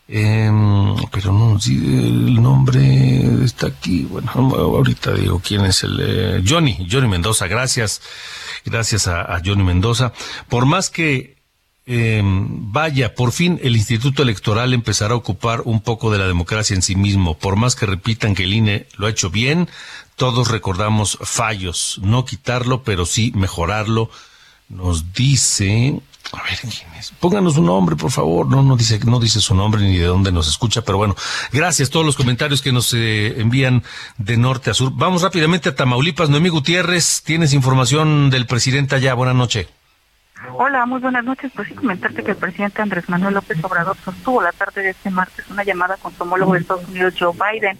[0.07, 4.03] Em, pero no, sí, el nombre está aquí.
[4.03, 7.47] Bueno, ahorita digo quién es el eh, Johnny, Johnny Mendoza.
[7.47, 8.01] Gracias,
[8.63, 10.13] gracias a Johnny Mendoza.
[10.47, 11.32] Por más que
[11.85, 16.75] em, vaya, por fin el Instituto Electoral empezará a ocupar un poco de la democracia
[16.75, 17.37] en sí mismo.
[17.37, 19.69] Por más que repitan que el INE lo ha hecho bien,
[20.15, 21.99] todos recordamos fallos.
[22.03, 24.09] No quitarlo, pero sí mejorarlo.
[24.69, 25.99] Nos dice,
[26.31, 27.11] a ver quién es.
[27.19, 28.47] Pónganos un nombre, por favor.
[28.47, 31.15] No, no dice, no dice su nombre ni de dónde nos escucha, pero bueno,
[31.51, 33.83] gracias a todos los comentarios que nos eh, envían
[34.17, 34.91] de norte a sur.
[34.95, 36.29] Vamos rápidamente a Tamaulipas.
[36.29, 39.13] Noemí Gutiérrez, tienes información del presidente allá.
[39.13, 39.67] Buenas noches.
[40.51, 41.51] Hola, muy buenas noches.
[41.55, 45.09] Pues sí, comentarte que el presidente Andrés Manuel López Obrador sostuvo la tarde de este
[45.09, 47.77] martes una llamada con su homólogo de Estados Unidos, Joe Biden.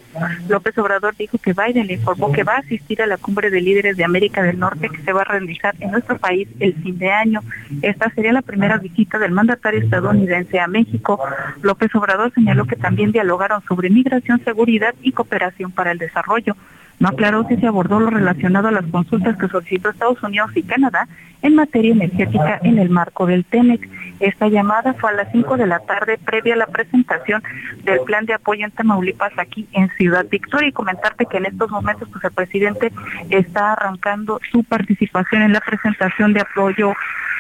[0.48, 3.62] López Obrador dijo que Biden le informó que va a asistir a la cumbre de
[3.62, 6.98] líderes de América del Norte que se va a realizar en nuestro país el fin
[6.98, 7.42] de año.
[7.82, 11.20] Esta sería la primera visita del mandatario estadounidense a México.
[11.62, 16.56] López Obrador señaló que también dialogaron sobre migración, seguridad y cooperación para el desarrollo.
[17.04, 20.64] No aclaró si se abordó lo relacionado a las consultas que solicitó Estados Unidos y
[20.64, 21.10] Canadá
[21.42, 23.90] en materia energética en el marco del TEMEC.
[24.22, 27.44] Esta llamada fue a las 5 de la tarde previa a la presentación
[27.84, 31.70] del plan de apoyo en Tamaulipas aquí en Ciudad Victoria y comentarte que en estos
[31.72, 32.90] momentos pues el presidente
[33.30, 36.94] está arrancando su participación en la presentación de apoyo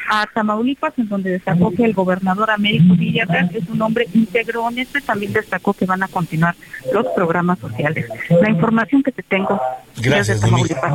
[0.09, 4.97] a Tamaulipas, en donde destacó que el gobernador Américo Villarreal es un hombre íntegro, honesto
[4.97, 6.55] y también destacó que van a continuar
[6.91, 8.07] los programas sociales.
[8.29, 9.59] La información que te tengo
[9.97, 10.41] Gracias, desde.
[10.41, 10.93] Tamaulipas.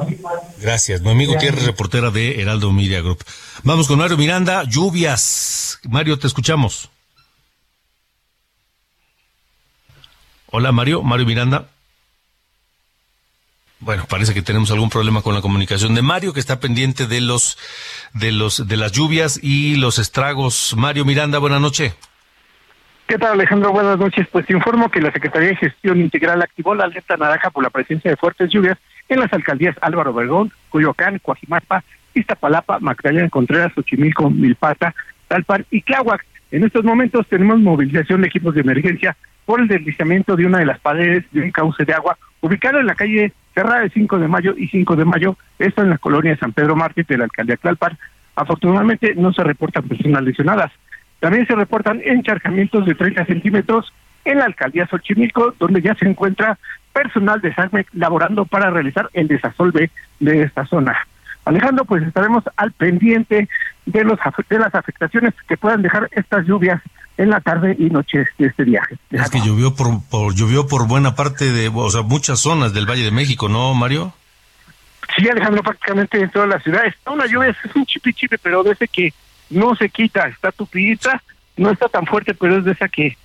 [0.61, 3.23] Gracias, Noemí Gutiérrez, reportera de Heraldo Media Group.
[3.65, 5.79] Vamos con Mario Miranda, lluvias.
[5.89, 6.91] Mario, te escuchamos.
[10.51, 11.69] Hola, Mario, Mario Miranda.
[13.81, 17.21] Bueno, parece que tenemos algún problema con la comunicación de Mario, que está pendiente de
[17.21, 17.57] los,
[18.13, 20.75] de los, de las lluvias y los estragos.
[20.77, 21.95] Mario Miranda, buena noche.
[23.07, 23.73] ¿Qué tal, Alejandro?
[23.73, 24.27] Buenas noches.
[24.31, 27.71] Pues te informo que la Secretaría de Gestión Integral activó la alerta naranja por la
[27.71, 28.77] presencia de fuertes lluvias
[29.09, 34.95] en las alcaldías Álvaro Obregón, Coyoacán, Coajimalpa, Iztapalapa, Magdalena Contreras, Xochimilco, Milpata,
[35.29, 36.25] Talpan y Tláhuac.
[36.51, 39.17] En estos momentos tenemos movilización de equipos de emergencia
[39.49, 42.87] por el deslizamiento de una de las paredes de un cauce de agua ubicado en
[42.87, 46.37] la calle Cerrada de 5 de Mayo y 5 de Mayo, esto en la colonia
[46.37, 47.97] San Pedro Mártir de la alcaldía Tlalpan.
[48.37, 50.71] Afortunadamente no se reportan personas lesionadas.
[51.19, 53.91] También se reportan encharcamientos de 30 centímetros
[54.27, 56.59] en la alcaldía Xochimilco, donde ya se encuentra
[56.93, 59.91] personal de SACMEC laborando para realizar el desasolve
[60.21, 60.95] de esta zona.
[61.47, 63.49] Alejandro, pues estaremos al pendiente
[63.87, 64.19] de, los,
[64.51, 66.83] de las afectaciones que puedan dejar estas lluvias
[67.19, 68.97] en la tarde y noche de este viaje.
[69.11, 72.89] Es que llovió por, por, llovió por buena parte de, o sea, muchas zonas del
[72.89, 74.15] Valle de México, ¿no, Mario?
[75.17, 78.63] Sí, Alejandro, prácticamente en toda la ciudad está una lluvia, es un chipi chipi, pero
[78.63, 79.13] de ese que
[79.51, 81.23] no se quita, está tupidita,
[81.57, 83.19] no está tan fuerte, pero es de esa que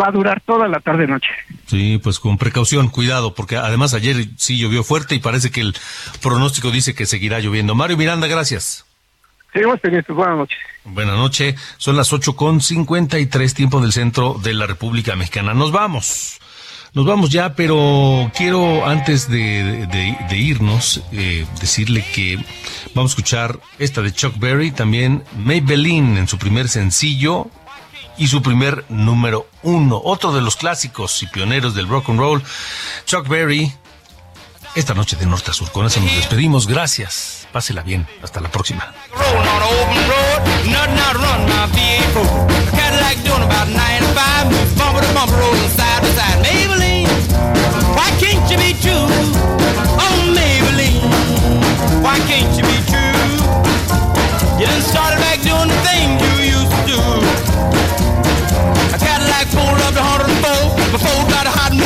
[0.00, 1.28] va a durar toda la tarde noche.
[1.66, 5.74] Sí, pues con precaución, cuidado, porque además ayer sí llovió fuerte y parece que el
[6.22, 7.74] pronóstico dice que seguirá lloviendo.
[7.74, 8.86] Mario Miranda, gracias.
[9.52, 10.58] Seguimos pendientes, buenas noches.
[10.84, 15.16] Buenas noches, son las ocho con cincuenta y tres tiempo del centro de la República
[15.16, 15.54] Mexicana.
[15.54, 16.38] Nos vamos,
[16.92, 22.36] nos vamos ya, pero quiero antes de, de- de irnos eh, decirle que
[22.94, 27.48] vamos a escuchar esta de Chuck Berry, también Maybelline en su primer sencillo
[28.18, 32.42] y su primer número uno, otro de los clásicos y pioneros del rock and roll,
[33.06, 33.72] Chuck Berry.
[34.74, 36.66] Esta noche de norte a sur, con eso nos despedimos.
[36.66, 38.92] Gracias, pásela bien, hasta la próxima.
[39.16, 39.62] An
[55.06, 55.33] open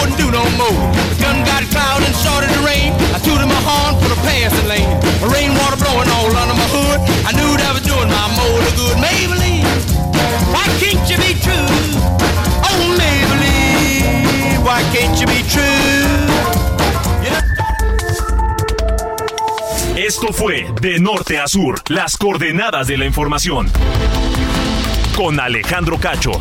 [0.08, 0.92] wouldn't do no more.
[1.12, 2.92] The gun got cloud and started to rain.
[3.12, 4.88] I tooted my horn for the passing lane.
[5.20, 7.00] The rainwater blowing all under my hood.
[7.26, 8.96] I knew that was doing my motor good.
[8.96, 9.66] Maybelline,
[10.52, 11.68] why can't you be true?
[12.64, 15.66] Oh, Maybelline, why can't you be true?
[19.96, 23.70] Esto fue De Norte a Sur, las coordenadas de la información.
[25.16, 26.40] Con Alejandro Cacho.